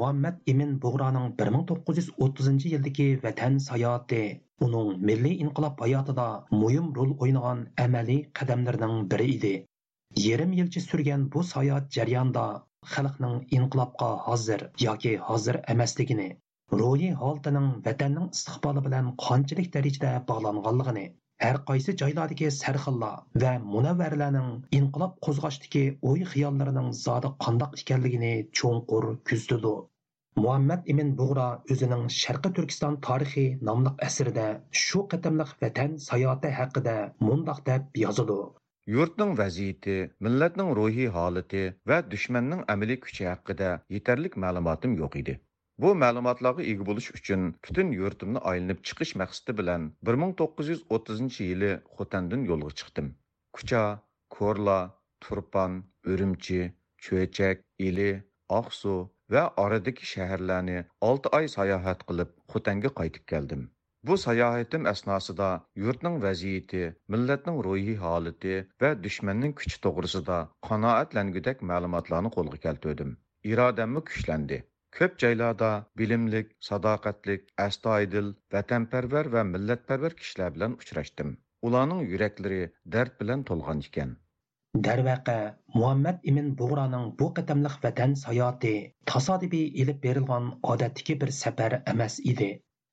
[0.00, 4.20] Muhammed Emin Buğra'nın 1930 yildagi vatan sayohati
[4.60, 9.50] uning milliy inqilob hayotida muhim rol o'ynagan amaliy qadamlarning biri edi.
[10.26, 12.44] yarim yilcha surgan bu sayohat jarayonida
[12.94, 16.28] xalqning inqilobga hozir yoki hozir emasligini,
[16.80, 21.04] ro'yi holatining vatanning istiqboli bilan qanchalik darajada bog'langanligini,
[21.44, 29.74] har qaysi joylardagi sarxillar va munavvarlarning inqilob qo'zg'ashdagi o'y xiyollarining zodi qandoq ekanligini cho'nqur kuzdidu.
[30.42, 34.46] Muhammad ibn bug'ro o'zining sharqi turkiston tarixi nomli asrida
[34.84, 36.96] shu qatimliq vatan sayohati haqida
[37.28, 38.38] mundoq deb yozadi.
[38.96, 45.34] Yurtning vaziyati millatning ruhiy holati va dushmanning amaliy kuchi haqida yetarlik ma'lumotim yo'q edi.
[45.82, 52.72] Bu ma'lumotlarga ega bo'lish uchun butun yurtimni aylanib chiqish maqsadi bilan 1930 yili xotandan yo'lga
[52.82, 53.08] chiqdim
[53.58, 53.82] kucha
[54.38, 54.78] ko'rla
[55.26, 56.60] turpan O'rimchi,
[57.04, 58.10] cho'chak ili
[58.60, 58.94] oqsu
[59.34, 60.78] va oradagi shaharlarni
[61.10, 63.68] 6 oy sayohat qilib xotanga qaytib keldim
[64.08, 65.46] Bu sayohatim asnosida
[65.80, 66.78] yurtning vaziyati,
[67.14, 68.54] millatning ruhiy holati
[68.84, 73.10] va dushmanning kuchi to'g'risida qanoatlangudek ma'lumotlarni qo'lga keltirdim.
[73.52, 74.58] Irodamni kuchlandi.
[74.98, 75.70] Ko'p joylarda
[76.02, 81.36] bilimlik, sadoqatlik, astoydil, vatanparvar va millatparvar kishilar bilan uchrashdim.
[81.68, 82.64] Ularning yuraklari
[82.96, 84.18] dard bilan to'lgan ekan.
[84.86, 85.36] darvaqa
[85.74, 88.74] muhammad ibn bug'roning bu qatamliq vatan sayoti
[89.12, 92.48] tasodifiy ilib berilgan odatdagi bir safar emas edi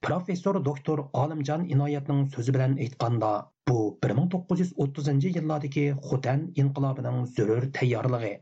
[0.07, 3.31] professor doktor olimjon inoyatning so'zi bilan aytganda
[3.69, 3.77] bu
[4.07, 8.33] 1930 ming to'qqiz yuz o'ttizinchi yillardagi xotan inqilobining zurur tayyorligi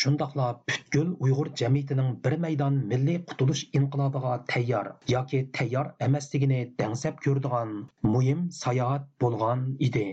[0.00, 7.74] shundoqla butkul uyg'ur jamiyatining bir maydon milliy qutulish inqilobiga tayyor yoki tayyor emasligini dangsab ko'rdigan
[8.14, 10.06] muhim sayohat bo'lgan edi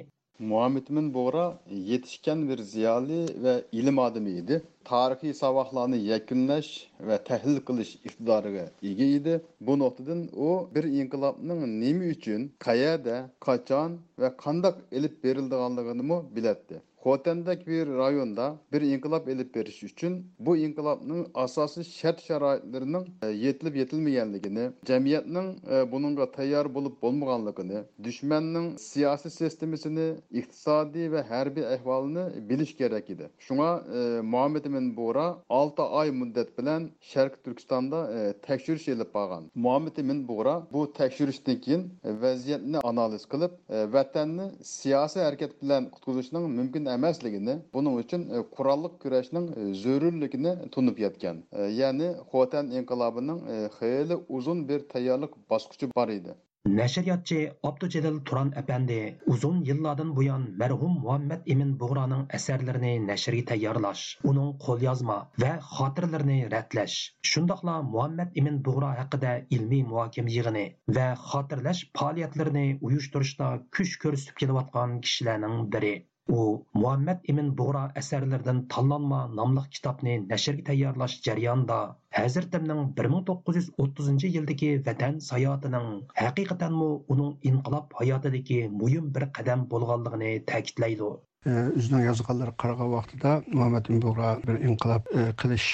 [0.49, 1.45] muhammad bo'g'ra
[1.91, 4.61] yetishgan bir ziyoli va ilm odami edi
[4.91, 6.72] tarixiy saboqlarni yakunlash
[7.09, 9.36] va tahlil qilish iqtidoriga ega edi
[9.67, 13.17] bu nuqtadan u bir inqilobning nima uchun qayerda
[13.47, 20.54] qachon va qandoq ilib berildiganligini biladi Xotemdək bir rayonda bir inkılap elib veriş üçün bu
[20.58, 29.32] inkılapın asası şərt şəraitlərinin e, yetilib yetilməyənligini, cəmiyyətin e, bununla tayyar olub olmağanlığını, düşmənin siyasi
[29.34, 33.32] sistemisini, iqtisadi və hərbi əhvalını biliş gərək idi.
[33.39, 38.04] Şuna e, Muhammed ibn Bura 6 ay müddət bilən Şərq Türkistanda
[38.45, 39.49] təkşürüş elib bağlan.
[39.56, 41.89] Muhammed ibn Bura bu təkşürüşdən keyin
[42.22, 43.58] vəziyyətini analiz qılıb
[43.97, 51.02] vətənni siyasi hərəkət bilən qutquzuşunun mümkün emasligini buning uchun e, qurolliq kurashning e, zarurligini tunib
[51.06, 53.42] yetgan e, ya'ni xotan inqilobining
[53.80, 56.39] xeyli uzun bir tayyorlik bosqichi bor edi
[56.70, 64.52] nashriyotchi Abducelil Turan apandi uzun yillardan buyon marhum muhammad Emin bug'roning asarlarini nashrga tayyorlash, uning
[64.66, 66.98] qo'lyozma va xotiralarini ratlash
[67.32, 70.66] shundoqla muhammad Emin bug'ro haqida ilmiy muhokama yig'ini
[71.00, 75.96] va xotirlash faoliyatlarini uyushtirishda kuch ko'rsatib kelayotgan kishilarning biri.
[76.30, 76.41] U
[76.82, 81.78] muhammad ibn bug'ro asarlaridan tanlanma nomli kitobni nashrga tayyorlash jarayonida
[82.17, 85.89] hazratimning bir ming to'qqiz yuz o'ttizinchi yildagi vatan sayohatining
[86.22, 91.11] haqiqatanmi uning inqilob hayotidagi muhim bir qadam bo'lganligini ta'kidlaydi.
[91.50, 95.08] O'zining yozganlari qaragan vaqtida muhammad bug'ro bir inqilob
[95.44, 95.70] qilish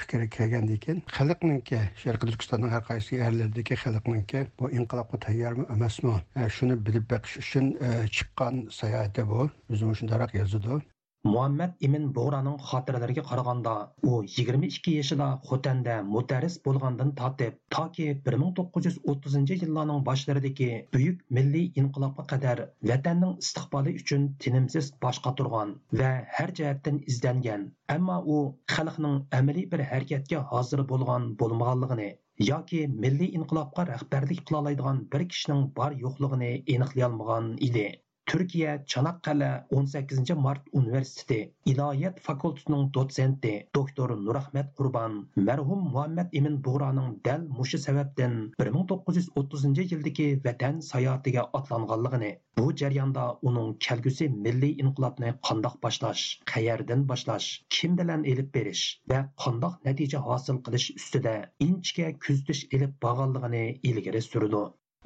[0.00, 6.14] fikri kelgandan keyin xalqninki sharqiy turkistonning har qaysi yerlaridagi xalqninki bu inqilobga tayyormi emasmi
[6.58, 7.72] shuni bilib beqish uchun
[8.18, 10.80] chiqqan sayohati bu o'zi shundaroq yozadi
[11.26, 13.72] muhammad imin bug'raning xotiralariga qaraganda
[14.10, 22.62] u 22 yoshida xotanda mudarris bo'lgandan tortib toki 1930 yillarning boshlaridagi buyuk milliy inqilobga qadar
[22.92, 27.68] vatanning istiqboli uchun tinimsiz bosh qotirgan va har jihatdan izlangan.
[27.96, 28.38] Ammo u
[28.76, 32.10] xalqning amaliy bir harakatga hozir bo'lgan bo'lmaganligini
[32.52, 37.88] yoki milliy inqilobga rahbarlik qilolaydigan bir kishining bor yo'qligini aniqlay olmagan edi.
[38.28, 47.14] Turkiya Çanakkale 18 Mart Universiteti İlahiyat Fakültesining dotsenti doktor Nurahmet Qurban mərhum Muhammed Emin Buğra'nın
[47.28, 55.78] dəl muşu səbəbdən 1930 yildagi vatan sayohatiga atlanganligini, bu jarayonda uning kelgusi milliy inqilobni qandoq
[55.86, 58.82] boshlash, qayerdan boshlash, kim bilan elib berish
[59.14, 61.34] va qandoq natija hosil qilish ustida
[61.68, 64.62] inchga kuzatish elib borganligini ilgari surdi.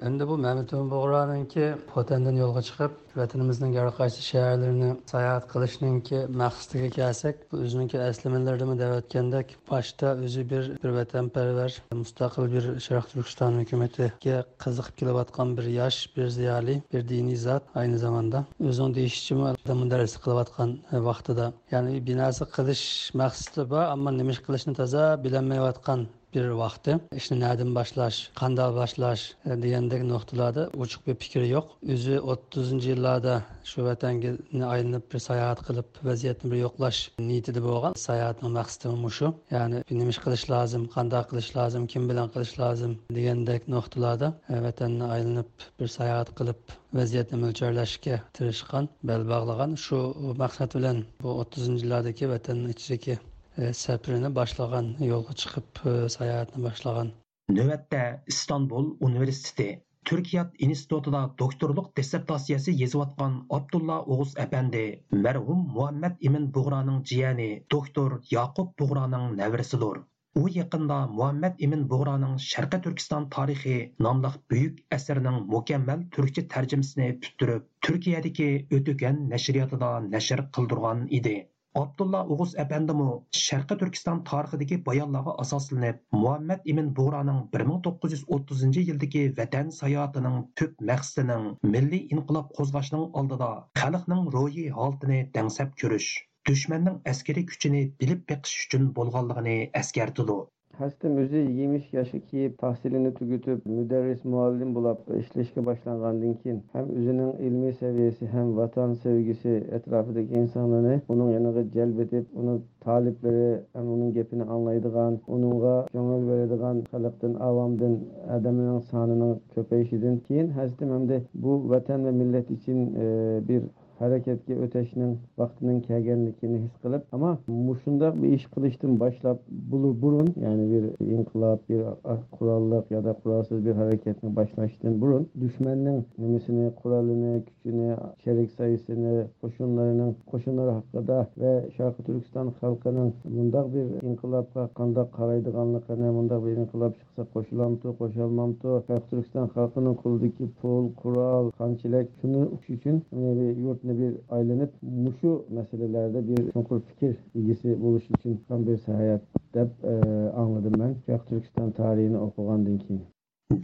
[0.06, 1.64] Endi bu mamitun bug'roninki
[1.94, 9.52] xotandan yo'lga chiqib vatanimizning har qaysi shaharlarini sayohat qilishninki maqsadiga kelsak bu o'ziniki aslimalarimi deyotgandek
[9.70, 16.26] boshda o'zi bir bir vatanparvar mustaqil bir sharq turkiston hukumatiga qiziqib kelayotgan bir yosh bir
[16.38, 18.38] ziyoli bir diniy zot ayni zamanda.
[18.70, 20.70] O'zini deyishicha mudarris qilayotgan
[21.08, 21.46] vaqtida.
[21.74, 22.84] Ya'ni binosi qilish
[23.22, 26.00] maqsadi bor ammo nima ish qilishni toza bilolmayotgan
[26.34, 26.98] bir vakti.
[27.16, 31.70] İşte nereden başlar, kandan başlar e, diyendeki noktalarda uçuk bir fikri yok.
[31.82, 32.86] Üzü 30.
[32.86, 37.92] yıllarda şu vatangini ayrılıp bir seyahat kılıp vaziyetini bir yoklaş niyeti de bu olan.
[37.92, 39.34] Seyahatin maksadı şu.
[39.50, 45.44] Yani nimiş kılış lazım, kanda kılış lazım, kim bilen kılış lazım diyendek noktalarda e, vatanına
[45.80, 46.56] bir seyahat kılıp
[46.94, 49.98] vaziyetni mo'ljallashga tirishgan bel bog'lagan shu
[50.38, 53.18] maqsad bilan bu o'ttizinchi yillardagi vatanni ichidagi
[53.60, 57.08] E, safirini boshlagan yo'lga chiqib e, sayohatni boshlagan
[57.56, 59.66] navbatda istanbul universiteti
[60.10, 64.84] turkiyat institutida doktorlik dissertatsiyasi yozayotgan abdulla o'g'iz apandi
[65.26, 70.02] marhum muhammad imin bug'roning jiyani doktor yaqub bug'roning navrisidir
[70.42, 73.78] u yaqinda muhammad imin bug'roning sharqi turkiston tarixi
[74.08, 78.50] nomli buyuk asarning mukammal turkcha tarjimasini puturib turkiyadagi
[78.80, 81.36] o'tugan nashriyotida nashr qildirgan edi
[81.80, 83.06] abdulla ug'uz apandimu
[83.40, 89.70] sharqi turkiston tarixidagi bayonlarga asoslanib muhammad ibn buraning bir ming to'qqiz yuz o'ttizinchi yildagi vatan
[89.78, 91.46] sayohatining tub maqsadining
[91.76, 93.50] milliy inqilob qo'zg'ashning oldida
[93.82, 96.10] xalqning ro'yi holatini dangsab ko'rish
[96.50, 100.38] dushmanning askariy kuchini bilib beqish uchun bo'lganligini eskartidi
[100.78, 106.36] Hasta müziği giymiş yaşı kiyip tahsilini tügütüp müderris muallim bulup işleşke başlanğandan
[106.72, 113.92] hem üzünün ilmi seviyesi hem vatan sevgisi etrafındaki insanını onun yanına celbetip onu talipleri hem
[113.92, 120.22] onun gepini anlaydıgan, onunla köngül veredigan kalıptın, avamdın, adamının sanının köpeyşidin.
[120.28, 123.62] Keyin hastim hem de bu vatan ve millet için e, bir
[124.02, 130.72] hareketki öteşinin vaktinin kelgenlikini his kılıp ama Muş'unda bir iş kılıçtın başlap bulur burun yani
[130.72, 131.82] bir inkılap bir
[132.30, 140.16] kurallık ya da kuralsız bir hareketini başlaştın burun düşmenin nimisini, kuralını, gücünü, şerik sayısını, koşunlarının
[140.26, 147.26] koşunları hakkında ve Şarkı Türkistan halkının bundak bir inkılapka kandak karaydıganlıkını bundak bir inkılap çıksa
[147.34, 154.00] koşulamtı, koşalmamtı Şarkı Türkistan halkının kuldaki pul, kural, kançilek şunu için yani e, yurt yurtni
[154.00, 159.22] bir aylanib mushu masalalarda bir chuqur fikr egasi bo'lish uchun ham bir sayohat
[159.54, 159.94] deb e,
[160.42, 160.94] angladim man.
[161.06, 163.02] Turkiston tarixini o'qigandan keyin.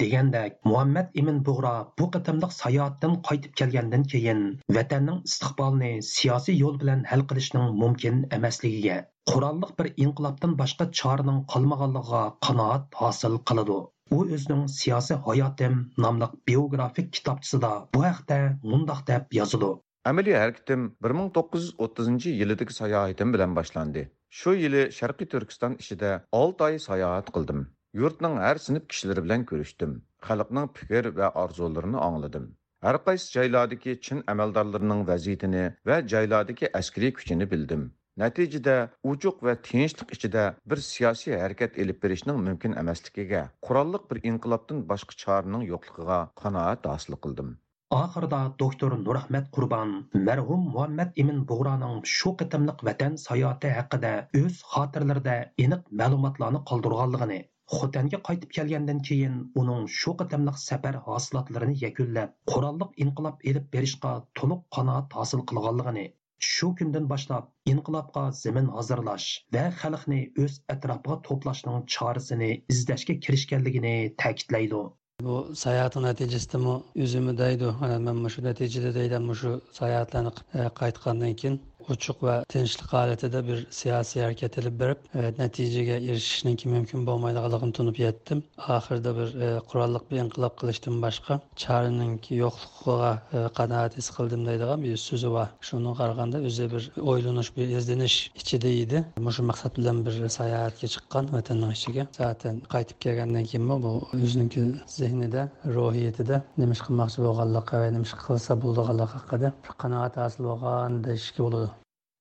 [0.00, 4.42] Degandek muhammad imin bug'ro bu qitimliq sayohatdan qaytib kelgandan keyin
[4.78, 8.98] vatanning istiqbolini siyosiy yo'l bilan hal qilishning mumkin emasligiga
[9.32, 13.80] qurolliq bir inqilobdan boshqa choraning qolmaganligiga qanoat hosil qiladi.
[14.16, 15.74] U o'zining siyosiy hayotim
[16.04, 18.38] nomli biografik kitobchisida bu haqda
[18.70, 19.72] mundoq deb yozadi.
[20.04, 24.10] Amaliy harakatim 1930 yilidagi sayohatim bilan boshlandi.
[24.30, 27.66] Shu yili Sharqiy Turkiston ishida 6 oy sayohat qildim.
[27.94, 29.96] Yurtning har sinf kishilari bilan ko'rishdim.
[30.28, 32.46] Xalqning fikr va orzularini angladim.
[32.86, 37.86] Har qaysi joylardagi chin amaldorlarining vaziyatini va joylardagi askariy kuchini bildim.
[38.24, 38.76] Natijada
[39.12, 45.22] uchuq va tinchlik ichida bir siyosiy harakat elib berishning mumkin emasligiga, qurolliq bir inqilobdan boshqa
[45.24, 47.58] choraning yo'qligiga qanoat hosil qildim.
[47.96, 49.92] Oxirida doktor nurahmat qurbon
[50.24, 54.10] marhum muhammad imin bug'roning shu qitimliq vatan sayohati haqida
[54.40, 55.36] o'z xotirlarida
[55.66, 57.38] aniq ma'lumotlarni qoldirganligini
[57.76, 64.12] xotanga qaytib kelgandan keyin uning shu qitimliq safar hosilotlarini yakunlab qurolliq inqilob elib berishga
[64.42, 66.06] to'liq qanoat hosil qilganligini
[66.50, 74.86] shu kundan boshlab inqilobga zamin hozirlash va xalqni o'z atrofiga to'plashning chorasini izlashga kirishganligini ta'kidlaydi.
[75.26, 76.72] Bu sayohatning natijasidami
[77.04, 77.70] o'zimi deydi.
[78.08, 81.56] Man shu natijada deydi shu sayohatlarni e, qaytgandan keyin.
[81.94, 88.00] Ochiq va tinchlik holatida bir siyosiy harakat ilib berib e, natijaga erishishninki mumkin bo'lmaydiganligini tunib
[88.02, 88.42] yetdim.
[88.76, 94.84] Oxirida bir e, qurolliq bir inqilob qilishdan boshqa charininki yo'qligiga e, qanoat his qildim deydigan
[94.86, 99.04] bir so'zi bor shuni qaraganda o'zi bir o'ylanish bir izlanish ichida edi.
[99.38, 102.06] Shu maqsad bilan bir sayohatga chiqqan vatanning ichiga.
[102.20, 104.62] Zaten qaytib kelgandan keyin bu o'ziniki
[104.98, 109.52] zehnida ruhiyatida nima ish qilmoqchi bo'lganligi va nima ish qilsa bo'ladiganligi haqida
[109.84, 111.77] qanoat hosil bo'lgan deyishga bo'ladi.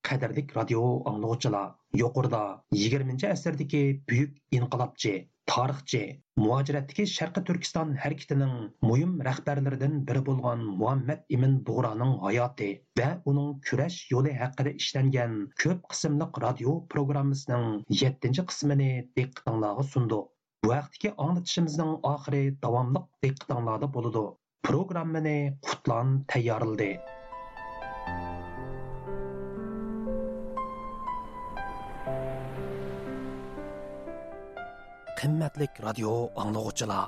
[0.10, 1.66] Qadrlik radio anglovchilar
[2.02, 2.44] yuqorida
[2.82, 3.82] yigirmanchi asrdagi
[4.12, 5.14] buyuk inqilobchi
[5.54, 6.02] tarixchi
[6.44, 8.56] muajiratdagi sharqi turkiston harakatining
[8.90, 12.70] muhim rahbarlaridan biri bo'lgan muhammad ibn bug'roning hayoti
[13.02, 17.70] va uning kurash yo'li haqida ishlangan ko'p qismli radio programmasining
[18.02, 20.34] yettinchi qismini diqqatinglarga sundiq
[20.66, 24.24] Bu vaqtdagi anglitishimizning oxiri davomliq diqqatinglarda bo'ladi.
[24.70, 25.38] Programmani
[25.68, 26.90] Qutlan tayyorildi
[35.18, 36.12] Qimmatlik radio
[36.42, 37.06] anglag'uchilar,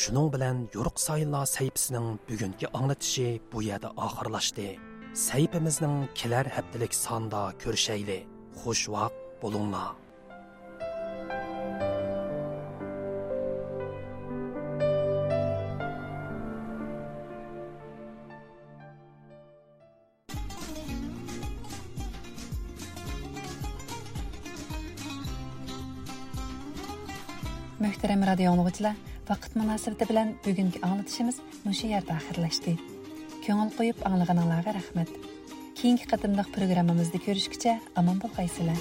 [0.00, 4.68] shuning bilan Yo'riq Sayillar sayfisining bugungi anglatishi bu yerda oxirlashdi.
[5.26, 8.18] Sayfimizning kelar haftalik sonda ko'rishayli.
[8.60, 10.01] Xush vaqt bo'linglar.
[28.32, 28.96] Muhtaram radio anglag'uchilar,
[29.28, 32.72] vaqt munosabati bilan bugungi anglatishimiz mushu yerda oxirlashdi.
[33.44, 35.10] Ko'ngil qo'yib anglaganinglarga rahmat.
[35.76, 38.80] Keyingi qatimliq programmamizda ko'rishguncha omon bo'lgaysizlar.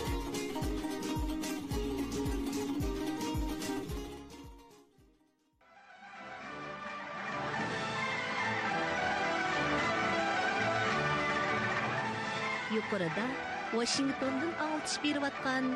[12.72, 13.26] Yuqorida
[13.76, 15.76] Washingtondan алтыш berayotgan